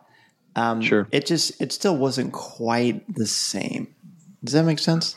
[0.55, 1.07] Um, Sure.
[1.11, 3.93] It just it still wasn't quite the same.
[4.43, 5.15] Does that make sense?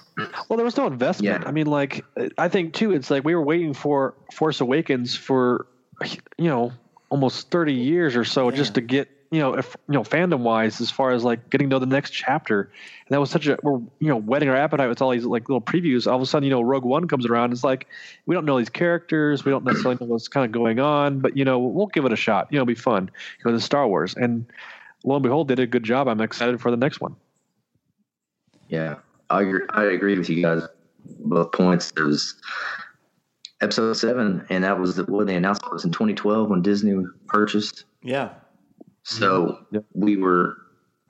[0.48, 1.42] Well, there was no investment.
[1.42, 1.48] Yeah.
[1.48, 2.04] I mean, like
[2.38, 5.66] I think too, it's like we were waiting for Force Awakens for
[6.38, 6.72] you know
[7.10, 10.80] almost thirty years or so just to get you know if you know fandom wise
[10.80, 12.62] as far as like getting to know the next chapter.
[12.62, 15.48] And that was such a we're you know whetting our appetite with all these like
[15.48, 16.06] little previews.
[16.06, 17.52] All of a sudden, you know, Rogue One comes around.
[17.52, 17.86] It's like
[18.26, 19.44] we don't know these characters.
[19.44, 22.12] We don't necessarily know what's kind of going on, but you know, we'll give it
[22.12, 22.48] a shot.
[22.50, 23.10] You know, it'll be fun.
[23.38, 24.46] You know, the Star Wars and.
[25.04, 26.08] Lo and behold, they did a good job.
[26.08, 27.14] I'm excited for the next one.
[28.68, 28.96] Yeah,
[29.30, 30.62] I agree, I agree with you guys
[31.20, 31.92] both points.
[31.96, 32.34] It was
[33.60, 37.04] episode seven, and that was the, what they announced it was in 2012 when Disney
[37.26, 37.84] purchased.
[38.02, 38.30] Yeah.
[39.08, 40.56] So we were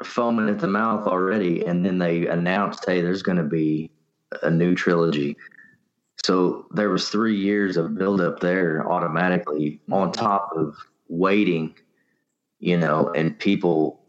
[0.05, 3.90] foaming at the mouth already, and then they announced, "Hey, there's going to be
[4.42, 5.34] a new trilogy."
[6.22, 10.76] So there was three years of buildup there automatically on top of
[11.09, 11.74] waiting,
[12.59, 14.03] you know, and people,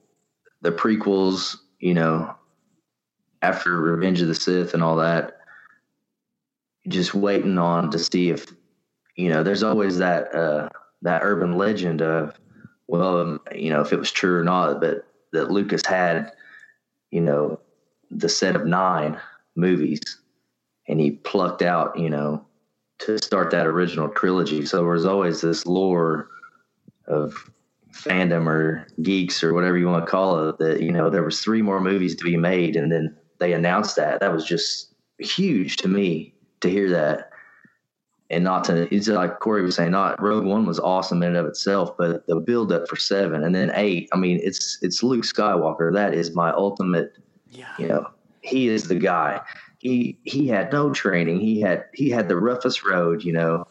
[0.61, 2.35] the prequels, you know,
[3.41, 5.38] after Revenge of the Sith and all that,
[6.89, 8.53] just waiting on to see if
[9.15, 9.43] you know.
[9.43, 10.67] There's always that uh,
[11.03, 12.38] that urban legend of
[12.88, 16.31] well, um, you know, if it was true or not, but that Lucas had,
[17.11, 17.59] you know,
[18.09, 19.19] the set of nine
[19.55, 20.01] movies,
[20.88, 22.45] and he plucked out, you know,
[22.99, 24.65] to start that original trilogy.
[24.65, 26.29] So there was always this lore
[27.07, 27.35] of
[27.91, 31.41] fandom or geeks or whatever you want to call it that you know there was
[31.41, 35.77] three more movies to be made and then they announced that that was just huge
[35.77, 37.31] to me to hear that
[38.30, 41.38] and not to it's like corey was saying not rogue one was awesome in and
[41.38, 45.03] of itself but the build up for seven and then eight i mean it's it's
[45.03, 47.13] luke skywalker that is my ultimate
[47.49, 47.73] yeah.
[47.80, 48.05] you know
[48.41, 49.39] he is the guy
[49.80, 53.65] he he had no training he had he had the roughest road you know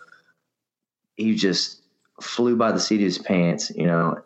[1.17, 1.83] he just
[2.21, 4.17] flew by the seat of his pants you know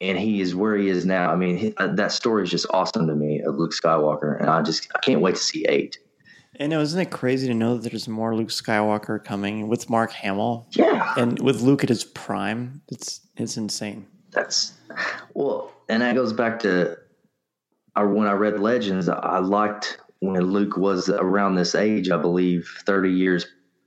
[0.00, 1.30] and he is where he is now.
[1.30, 4.48] I mean, he, uh, that story is just awesome to me of Luke Skywalker, and
[4.48, 5.98] I just I can't wait to see eight.
[6.60, 10.66] And isn't it crazy to know that there's more Luke Skywalker coming with Mark Hamill?
[10.72, 14.06] Yeah, and with Luke at his prime, it's it's insane.
[14.30, 14.74] That's
[15.32, 16.98] well, and that goes back to
[17.96, 19.08] I, when I read Legends.
[19.08, 22.10] I liked when Luke was around this age.
[22.10, 23.46] I believe thirty years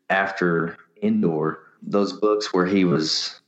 [0.09, 1.59] after Endor.
[1.83, 3.39] Those books where he was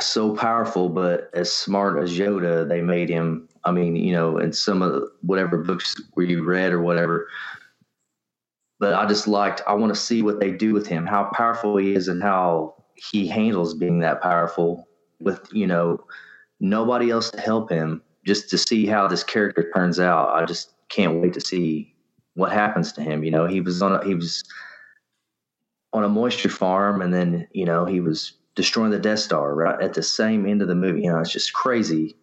[0.00, 3.48] so powerful, but as smart as Yoda, they made him.
[3.62, 7.28] I mean, you know, in some of the, whatever books where you read or whatever.
[8.82, 9.62] But I just liked.
[9.68, 12.74] I want to see what they do with him, how powerful he is, and how
[12.96, 14.88] he handles being that powerful
[15.20, 16.04] with you know
[16.58, 18.02] nobody else to help him.
[18.26, 21.94] Just to see how this character turns out, I just can't wait to see
[22.34, 23.22] what happens to him.
[23.22, 24.42] You know, he was on a, he was
[25.92, 29.80] on a moisture farm, and then you know he was destroying the Death Star right
[29.80, 31.02] at the same end of the movie.
[31.02, 32.16] You know, it's just crazy.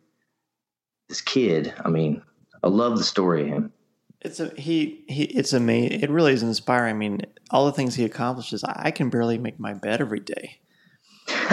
[1.07, 2.21] This kid, I mean,
[2.61, 3.73] I love the story of him.
[4.21, 5.23] It's a he he.
[5.23, 6.01] It's amazing.
[6.01, 6.95] It really is inspiring.
[6.95, 8.63] I mean, all the things he accomplishes.
[8.63, 10.59] I can barely make my bed every day.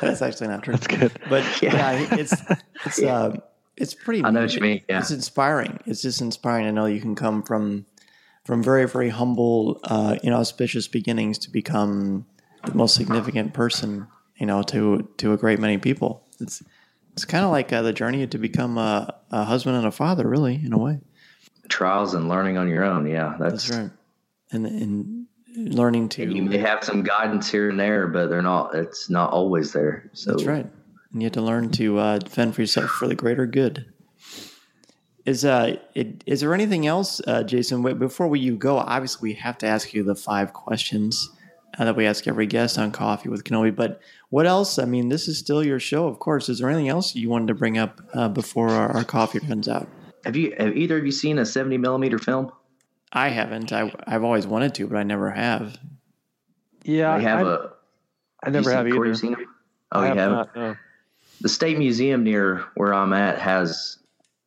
[0.00, 0.74] that's actually not true.
[0.74, 1.12] That's good.
[1.28, 2.34] But yeah, yeah it's
[2.84, 3.14] it's yeah.
[3.14, 3.36] uh,
[3.76, 4.24] it's pretty.
[4.24, 4.82] I know what you mean.
[4.88, 4.98] Yeah.
[4.98, 5.78] It's inspiring.
[5.86, 7.86] It's just inspiring to know you can come from
[8.44, 12.26] from very very humble, uh, inauspicious beginnings to become
[12.66, 16.26] the most significant person, you know, to to a great many people.
[16.40, 16.64] It's
[17.12, 20.26] it's kind of like uh, the journey to become a, a, husband and a father,
[20.26, 21.00] really, in a way.
[21.68, 23.90] Trials and learning on your own, yeah, that's, that's right.
[24.50, 28.42] And and learning to and you may have some guidance here and there, but they're
[28.42, 28.74] not.
[28.74, 30.10] It's not always there.
[30.12, 30.66] So that's right.
[31.12, 33.86] And you have to learn to uh, defend for yourself for the greater good.
[35.24, 37.82] Is uh, it, is there anything else, uh, Jason?
[37.98, 41.30] Before we you go, obviously we have to ask you the five questions
[41.78, 43.74] that we ask every guest on Coffee with Kenobi.
[43.74, 44.00] But
[44.30, 44.78] what else?
[44.78, 46.48] I mean, this is still your show, of course.
[46.48, 49.68] Is there anything else you wanted to bring up uh, before our, our, coffee runs
[49.68, 49.88] out?
[50.24, 52.52] Have you have either of you seen a seventy millimeter film?
[53.12, 53.72] I haven't.
[53.72, 55.76] I, have always wanted to, but I never have.
[56.84, 57.58] Yeah, I have I, a.
[58.44, 59.06] I never have seen, either.
[59.06, 59.36] You seen
[59.92, 60.36] Oh, I you have haven't.
[60.36, 60.76] Not, no.
[61.40, 63.98] The state museum near where I'm at has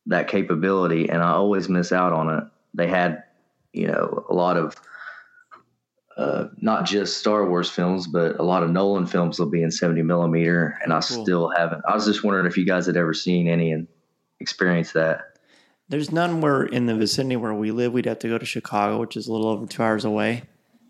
[0.08, 2.44] that capability, and I always miss out on it.
[2.74, 3.24] They had,
[3.74, 4.76] you know, a lot of
[6.18, 9.72] uh, not just Star Wars films, but a lot of Nolan films will be in
[9.72, 10.80] 70 millimeter.
[10.82, 11.24] And I cool.
[11.24, 11.82] still haven't.
[11.88, 13.88] I was just wondering if you guys had ever seen any and
[14.40, 15.40] experienced that.
[15.90, 17.94] There's none where in the vicinity where we live.
[17.94, 20.44] We'd have to go to Chicago, which is a little over two hours away,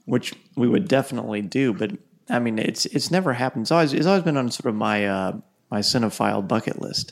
[0.05, 1.73] which we would definitely do.
[1.73, 1.91] But
[2.30, 3.63] I mean, it's it's never happened.
[3.63, 5.34] It's always it's always been on sort of my uh,
[5.69, 7.11] my cinephile bucket list.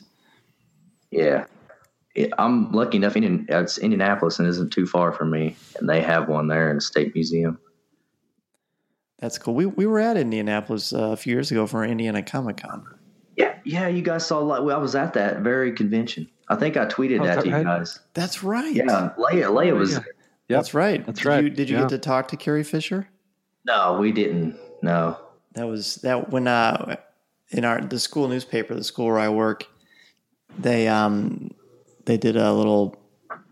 [1.10, 1.44] Yeah,
[2.38, 3.16] I'm lucky enough.
[3.16, 6.76] Indian, it's Indianapolis and isn't too far from me, and they have one there in
[6.76, 7.58] the state museum.
[9.24, 9.54] That's cool.
[9.54, 12.84] We we were at Indianapolis uh, a few years ago for Indiana Comic Con.
[13.38, 13.88] Yeah, yeah.
[13.88, 14.40] You guys saw.
[14.40, 16.28] Like, well, I was at that very convention.
[16.50, 17.60] I think I tweeted oh, that, to right?
[17.60, 18.00] you guys.
[18.12, 18.70] That's right.
[18.70, 19.46] Yeah, Leia.
[19.46, 19.92] Leia was.
[19.92, 19.96] Yeah.
[19.96, 20.04] Yep.
[20.48, 21.06] That's right.
[21.06, 21.44] That's did right.
[21.44, 21.84] You, did you yeah.
[21.84, 23.08] get to talk to Carrie Fisher?
[23.66, 24.58] No, we didn't.
[24.82, 25.18] No.
[25.54, 26.96] That was that when uh
[27.48, 29.66] in our the school newspaper, the school where I work,
[30.58, 31.50] they um
[32.04, 32.94] they did a little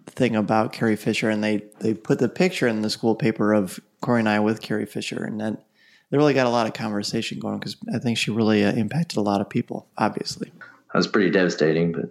[0.04, 3.80] thing about Carrie Fisher, and they they put the picture in the school paper of
[4.02, 5.64] Corey and I with Carrie Fisher, and that
[6.10, 9.16] they really got a lot of conversation going because I think she really uh, impacted
[9.16, 9.88] a lot of people.
[9.96, 12.10] Obviously, that was pretty devastating, but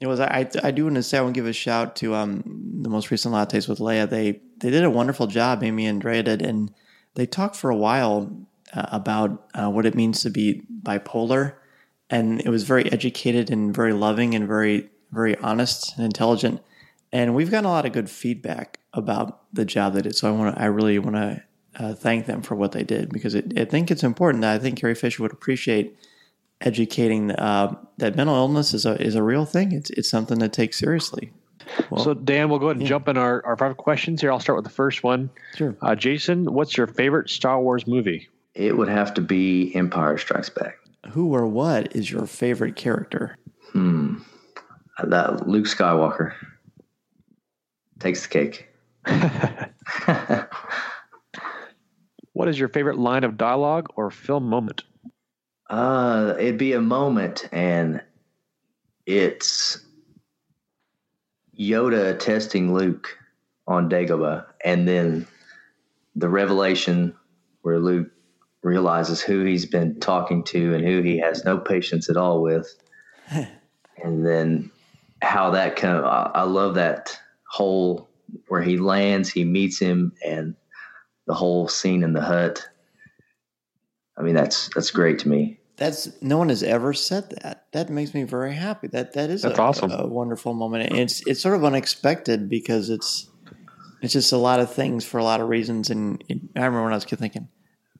[0.00, 0.20] it was.
[0.20, 2.44] I I do want to say I want to give a shout to um
[2.82, 4.08] the most recent lattes with Leia.
[4.08, 5.64] They they did a wonderful job.
[5.64, 6.72] Amy and Drea did, and
[7.14, 8.30] they talked for a while
[8.72, 11.54] uh, about uh, what it means to be bipolar,
[12.08, 16.60] and it was very educated and very loving and very very honest and intelligent.
[17.12, 20.16] And we've gotten a lot of good feedback about the job they did.
[20.16, 21.42] So I want to, I really want to
[21.78, 24.42] uh, thank them for what they did because it, I think it's important.
[24.42, 25.96] that I think Carrie Fisher would appreciate
[26.60, 29.72] educating uh, that mental illness is a is a real thing.
[29.72, 31.32] It's it's something to take seriously.
[31.98, 34.32] so Dan, we'll go ahead and jump in our, our five questions here.
[34.32, 35.30] I'll start with the first one.
[35.56, 35.76] Sure.
[35.82, 38.28] Uh, Jason, what's your favorite Star Wars movie?
[38.54, 40.78] It would have to be Empire Strikes Back.
[41.10, 43.36] Who or what is your favorite character?
[43.72, 44.16] Hmm.
[45.04, 46.32] That Luke Skywalker
[47.98, 48.68] takes the cake.
[52.36, 54.82] What is your favorite line of dialogue or film moment?
[55.70, 58.02] Uh, it'd be a moment, and
[59.06, 59.82] it's
[61.58, 63.16] Yoda testing Luke
[63.66, 65.26] on Dagobah, and then
[66.14, 67.14] the revelation
[67.62, 68.10] where Luke
[68.62, 72.76] realizes who he's been talking to and who he has no patience at all with,
[73.30, 74.70] and then
[75.22, 78.10] how that kind of I, I love that whole
[78.48, 80.54] where he lands, he meets him, and
[81.26, 82.66] the whole scene in the hut.
[84.16, 85.60] I mean, that's that's great to me.
[85.76, 87.66] That's no one has ever said that.
[87.72, 88.88] That makes me very happy.
[88.88, 89.90] That that is That's a, awesome.
[89.90, 90.90] a wonderful moment.
[90.90, 93.28] And it's it's sort of unexpected because it's
[94.00, 95.90] it's just a lot of things for a lot of reasons.
[95.90, 97.48] And it, I remember when I was kid thinking,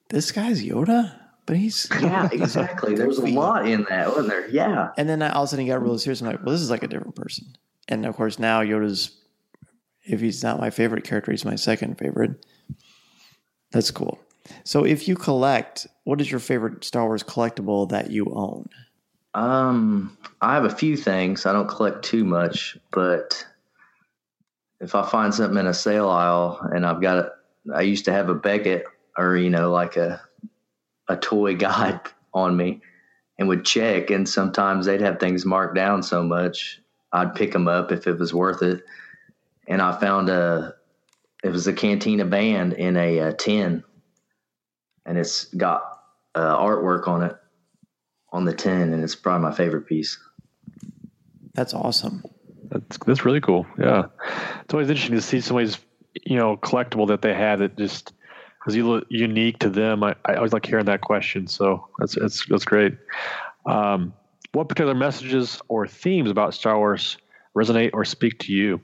[0.09, 2.95] this guy's Yoda, but he's Yeah, exactly.
[2.95, 4.47] There's a lot in that, wasn't there?
[4.49, 4.89] Yeah.
[4.97, 6.21] And then I, all of a sudden he got really serious.
[6.21, 7.45] I'm like, well, this is like a different person.
[7.87, 9.15] And of course now Yoda's,
[10.07, 12.45] if he's not my favorite character, he's my second favorite.
[13.71, 14.19] That's cool.
[14.63, 18.69] So if you collect, what is your favorite Star Wars collectible that you own?
[19.33, 21.45] Um, I have a few things.
[21.45, 23.45] I don't collect too much, but
[24.79, 27.31] if I find something in a sale aisle and I've got it,
[27.73, 28.85] I used to have a Beckett
[29.17, 30.21] or you know like a
[31.09, 31.99] a toy guide
[32.33, 32.81] on me
[33.37, 36.81] and would check, and sometimes they'd have things marked down so much
[37.13, 38.83] I'd pick them up if it was worth it.
[39.67, 40.75] And I found a
[41.43, 43.83] it was a Cantina band in a, uh tin,
[45.05, 45.83] and it's got
[46.35, 47.35] uh, artwork on it
[48.31, 50.17] on the tin, and it's probably my favorite piece.
[51.53, 52.23] That's awesome.
[52.69, 53.65] That's that's really cool.
[53.79, 54.05] Yeah,
[54.63, 55.77] it's always interesting to see somebody's
[56.25, 58.13] you know collectible that they had that just
[58.67, 58.75] was
[59.09, 60.03] unique to them.
[60.03, 61.47] I, I always like hearing that question.
[61.47, 62.97] So that's that's that's great.
[63.65, 64.13] Um,
[64.51, 67.17] what particular messages or themes about Star Wars
[67.55, 68.81] resonate or speak to you?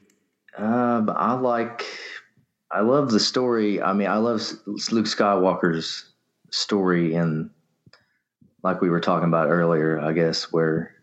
[0.58, 1.86] Um, I like,
[2.72, 3.82] I love the story.
[3.82, 6.06] I mean, I love Luke Skywalker's
[6.52, 7.50] story, and
[8.64, 10.96] like we were talking about earlier, I guess where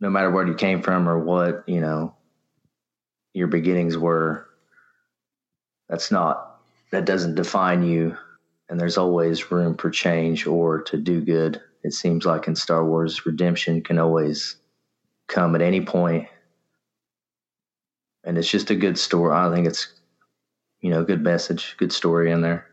[0.00, 2.14] no matter where you came from or what you know
[3.34, 4.46] your beginnings were,
[5.88, 6.60] that's not
[6.92, 8.16] that doesn't define you,
[8.68, 11.60] and there's always room for change or to do good.
[11.84, 14.56] It seems like in Star Wars, redemption can always
[15.28, 16.28] come at any point
[18.24, 19.34] and it's just a good story.
[19.34, 19.88] I think it's
[20.80, 22.66] you know good message, good story in there.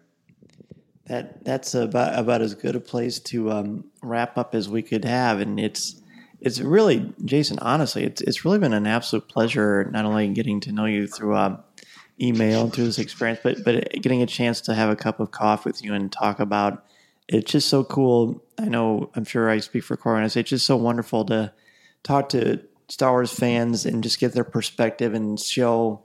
[1.07, 5.05] That that's about about as good a place to um, wrap up as we could
[5.05, 6.01] have, and it's
[6.41, 7.59] it's really Jason.
[7.59, 11.35] Honestly, it's it's really been an absolute pleasure not only getting to know you through
[11.35, 11.63] um,
[12.21, 15.31] email and through this experience, but but getting a chance to have a cup of
[15.31, 16.83] coffee with you and talk about.
[17.29, 18.41] It's just so cool.
[18.57, 19.11] I know.
[19.15, 19.97] I'm sure I speak for
[20.29, 21.53] say it's just so wonderful to
[22.03, 26.03] talk to Star Wars fans and just get their perspective and show.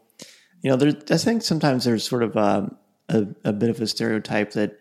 [0.62, 0.92] You know, there.
[1.10, 2.74] I think sometimes there's sort of a,
[3.08, 4.78] a, a bit of a stereotype that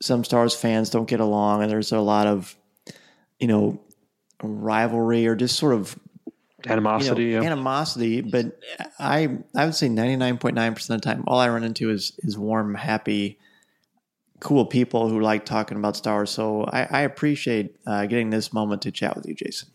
[0.00, 2.56] some Star Wars fans don't get along, and there's a lot of,
[3.38, 3.80] you know,
[4.42, 5.98] rivalry or just sort of
[6.66, 7.24] Animosity.
[7.24, 7.46] you know, yeah.
[7.46, 8.20] animosity.
[8.20, 8.58] But
[8.98, 12.38] I I would say 99.9 percent of the time, all I run into is is
[12.38, 13.38] warm, happy,
[14.40, 16.30] cool people who like talking about Star Wars.
[16.30, 19.68] So I, I appreciate uh, getting this moment to chat with you, Jason.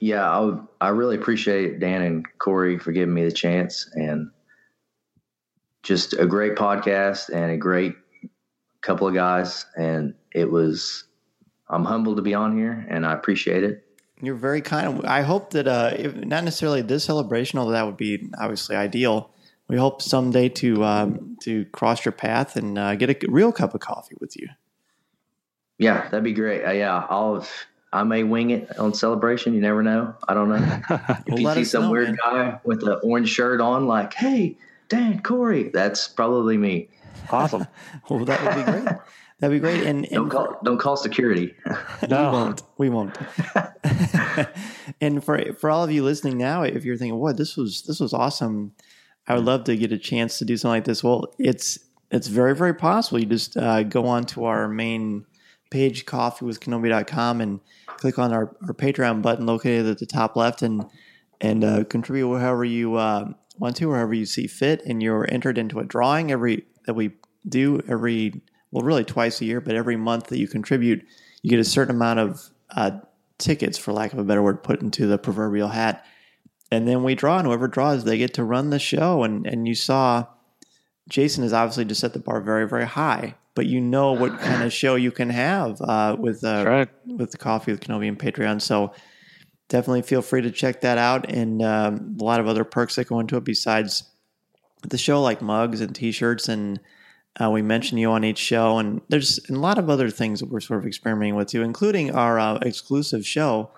[0.00, 4.30] Yeah, I I really appreciate Dan and Corey for giving me the chance, and
[5.82, 7.94] just a great podcast and a great
[8.82, 9.66] couple of guys.
[9.76, 11.04] And it was,
[11.68, 13.84] I'm humbled to be on here, and I appreciate it.
[14.20, 15.06] You're very kind.
[15.06, 19.30] I hope that uh, if, not necessarily this celebration, although that would be obviously ideal.
[19.68, 23.74] We hope someday to um, to cross your path and uh, get a real cup
[23.74, 24.48] of coffee with you.
[25.78, 26.64] Yeah, that'd be great.
[26.64, 27.46] Uh, yeah, I'll.
[27.92, 29.54] I may wing it on celebration.
[29.54, 30.14] You never know.
[30.28, 30.56] I don't know.
[30.90, 32.16] if Well, you see some know, weird man.
[32.22, 34.58] guy with an orange shirt on, like, "Hey,
[34.88, 36.88] Dan, Corey," that's probably me.
[37.30, 37.66] Awesome.
[38.10, 38.98] well, that would be great.
[39.38, 39.82] That'd be great.
[39.86, 40.58] And, and Don't call.
[40.64, 41.54] Don't call security.
[42.02, 42.62] we won't.
[42.78, 43.16] We won't.
[45.00, 48.00] and for for all of you listening now, if you're thinking, "What this was this
[48.00, 48.72] was awesome,"
[49.28, 51.04] I would love to get a chance to do something like this.
[51.04, 51.78] Well, it's
[52.10, 53.18] it's very very possible.
[53.18, 55.26] You just uh, go on to our main
[55.76, 60.86] page, coffeewithkenobi.com, and click on our, our Patreon button located at the top left, and
[61.38, 64.82] and uh, contribute however you uh, want to, or however you see fit.
[64.86, 67.10] And you're entered into a drawing every that we
[67.46, 71.04] do every well, really twice a year, but every month that you contribute,
[71.42, 72.92] you get a certain amount of uh,
[73.38, 76.04] tickets, for lack of a better word, put into the proverbial hat.
[76.72, 79.24] and then we draw, and whoever draws, they get to run the show.
[79.24, 80.26] And and you saw
[81.08, 84.62] Jason has obviously just set the bar very very high, but you know what kind
[84.62, 86.88] of show you can have uh, with uh, right.
[87.06, 88.62] with the coffee with Kenobi and Patreon.
[88.62, 88.92] So
[89.68, 93.08] definitely feel free to check that out, and um, a lot of other perks that
[93.08, 94.04] go into it besides
[94.82, 96.78] the show, like mugs and T-shirts, and
[97.40, 98.78] uh, we mention you on each show.
[98.78, 102.14] And there's a lot of other things that we're sort of experimenting with too, including
[102.14, 103.70] our uh, exclusive show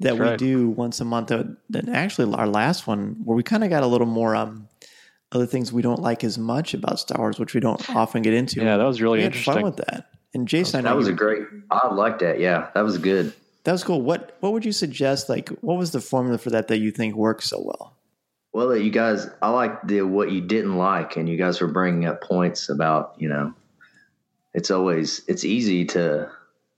[0.00, 0.38] that That's we right.
[0.38, 1.28] do once a month.
[1.28, 4.68] That, that actually our last one where we kind of got a little more um,
[5.34, 8.32] other things we don't like as much about Star Wars, which we don't often get
[8.34, 8.62] into.
[8.62, 9.54] Yeah, that was really we had interesting.
[9.54, 10.06] Fun with that.
[10.32, 11.42] And Jason, I know That was a great.
[11.70, 12.40] I like that.
[12.40, 13.32] Yeah, that was good.
[13.64, 14.00] that was cool.
[14.02, 15.28] What what would you suggest?
[15.28, 17.96] Like, what was the formula for that that you think works so well?
[18.52, 22.06] Well, you guys, I like the what you didn't like, and you guys were bringing
[22.06, 23.52] up points about you know,
[24.54, 26.30] it's always it's easy to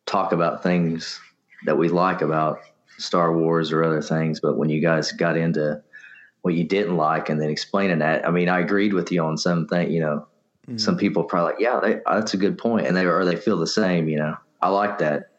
[0.06, 1.20] talk about things
[1.64, 2.60] that we like about
[2.98, 5.82] Star Wars or other things, but when you guys got into
[6.46, 9.36] what you didn't like and then explaining that, I mean, I agreed with you on
[9.36, 9.90] some thing.
[9.90, 10.26] You know,
[10.76, 13.58] some people probably like, yeah, they, that's a good point, and they or they feel
[13.58, 14.08] the same.
[14.08, 15.32] You know, I like that.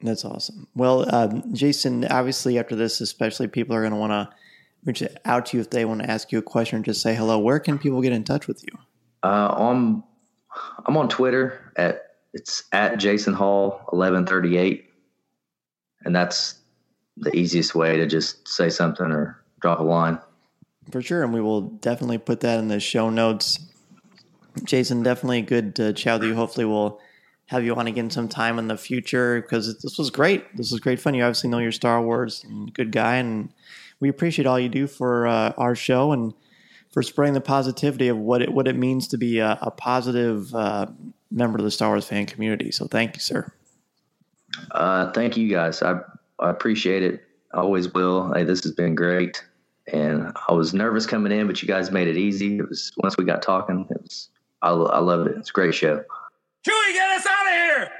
[0.00, 0.66] That's awesome.
[0.74, 4.28] Well, um, Jason, obviously after this, especially people are going to want to
[4.84, 7.14] reach out to you if they want to ask you a question or just say
[7.14, 7.38] hello.
[7.38, 8.76] Where can people get in touch with you?
[9.22, 10.02] Uh, I'm
[10.84, 14.90] I'm on Twitter at it's at Jason Hall eleven thirty eight,
[16.04, 16.58] and that's
[17.16, 20.18] the easiest way to just say something or drop the line.
[20.90, 23.58] For sure, and we will definitely put that in the show notes.
[24.64, 26.34] Jason, definitely good to chat with you.
[26.34, 27.00] Hopefully, we'll
[27.46, 30.56] have you on again sometime in the future because this was great.
[30.56, 31.14] This was great fun.
[31.14, 33.50] You obviously know your Star Wars, and good guy, and
[34.00, 36.32] we appreciate all you do for uh, our show and
[36.90, 40.54] for spreading the positivity of what it what it means to be a, a positive
[40.54, 40.86] uh,
[41.30, 42.70] member of the Star Wars fan community.
[42.70, 43.52] So, thank you, sir.
[44.70, 45.82] Uh, thank you guys.
[45.82, 46.00] I
[46.38, 47.27] I appreciate it.
[47.58, 48.32] I always will.
[48.32, 49.44] Hey, this has been great,
[49.92, 52.58] and I was nervous coming in, but you guys made it easy.
[52.58, 54.28] It was once we got talking, it was
[54.62, 55.36] I, I loved it.
[55.38, 56.04] It's a great show.
[56.66, 57.90] Chewie, get us out of here!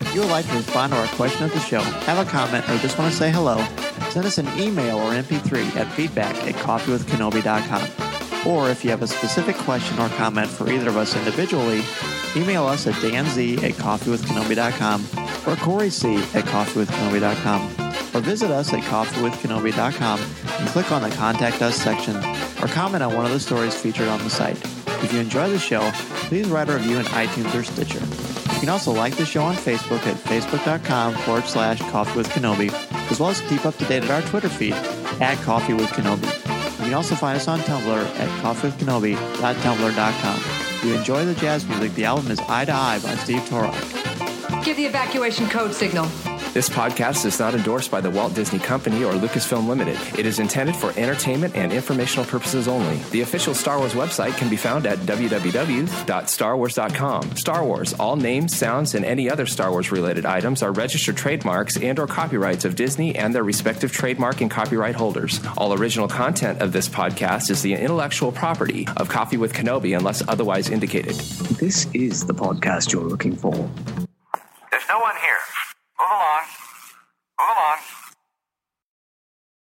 [0.00, 2.66] If you would like to respond to our question of the show, have a comment,
[2.70, 3.62] or just want to say hello,
[4.10, 8.13] send us an email or MP3 at feedback at coffeewithkenobi.com.
[8.46, 11.82] Or if you have a specific question or comment for either of us individually,
[12.36, 15.06] email us at danz at coffeewithkenobi.com
[15.46, 17.70] or Corey C at coffeewithkenobi.com.
[18.14, 22.16] Or visit us at coffeewithkenobi.com and click on the Contact Us section
[22.62, 24.58] or comment on one of the stories featured on the site.
[25.02, 25.90] If you enjoy the show,
[26.28, 28.00] please write a review in iTunes or Stitcher.
[28.54, 32.72] You can also like the show on Facebook at facebook.com forward slash coffee with Kenobi,
[33.10, 34.74] as well as keep up to date at our Twitter feed
[35.20, 36.43] at coffee with Kenobi.
[36.84, 40.36] You can also find us on Tumblr at coffeewithkenobi.tumblr.com.
[40.36, 43.72] If you enjoy the jazz music, the album is Eye to Eye by Steve Torok.
[44.62, 46.04] Give the evacuation code signal.
[46.54, 49.98] This podcast is not endorsed by the Walt Disney Company or Lucasfilm Limited.
[50.16, 52.98] It is intended for entertainment and informational purposes only.
[53.10, 57.36] The official Star Wars website can be found at www.starwars.com.
[57.36, 61.76] Star Wars, all names, sounds, and any other Star Wars related items are registered trademarks
[61.76, 65.40] and or copyrights of Disney and their respective trademark and copyright holders.
[65.56, 70.22] All original content of this podcast is the intellectual property of Coffee with Kenobi unless
[70.28, 71.16] otherwise indicated.
[71.58, 73.56] This is the podcast you're looking for.
[74.70, 75.38] There's no one here.
[75.98, 76.46] Move along.
[77.38, 78.03] Move along.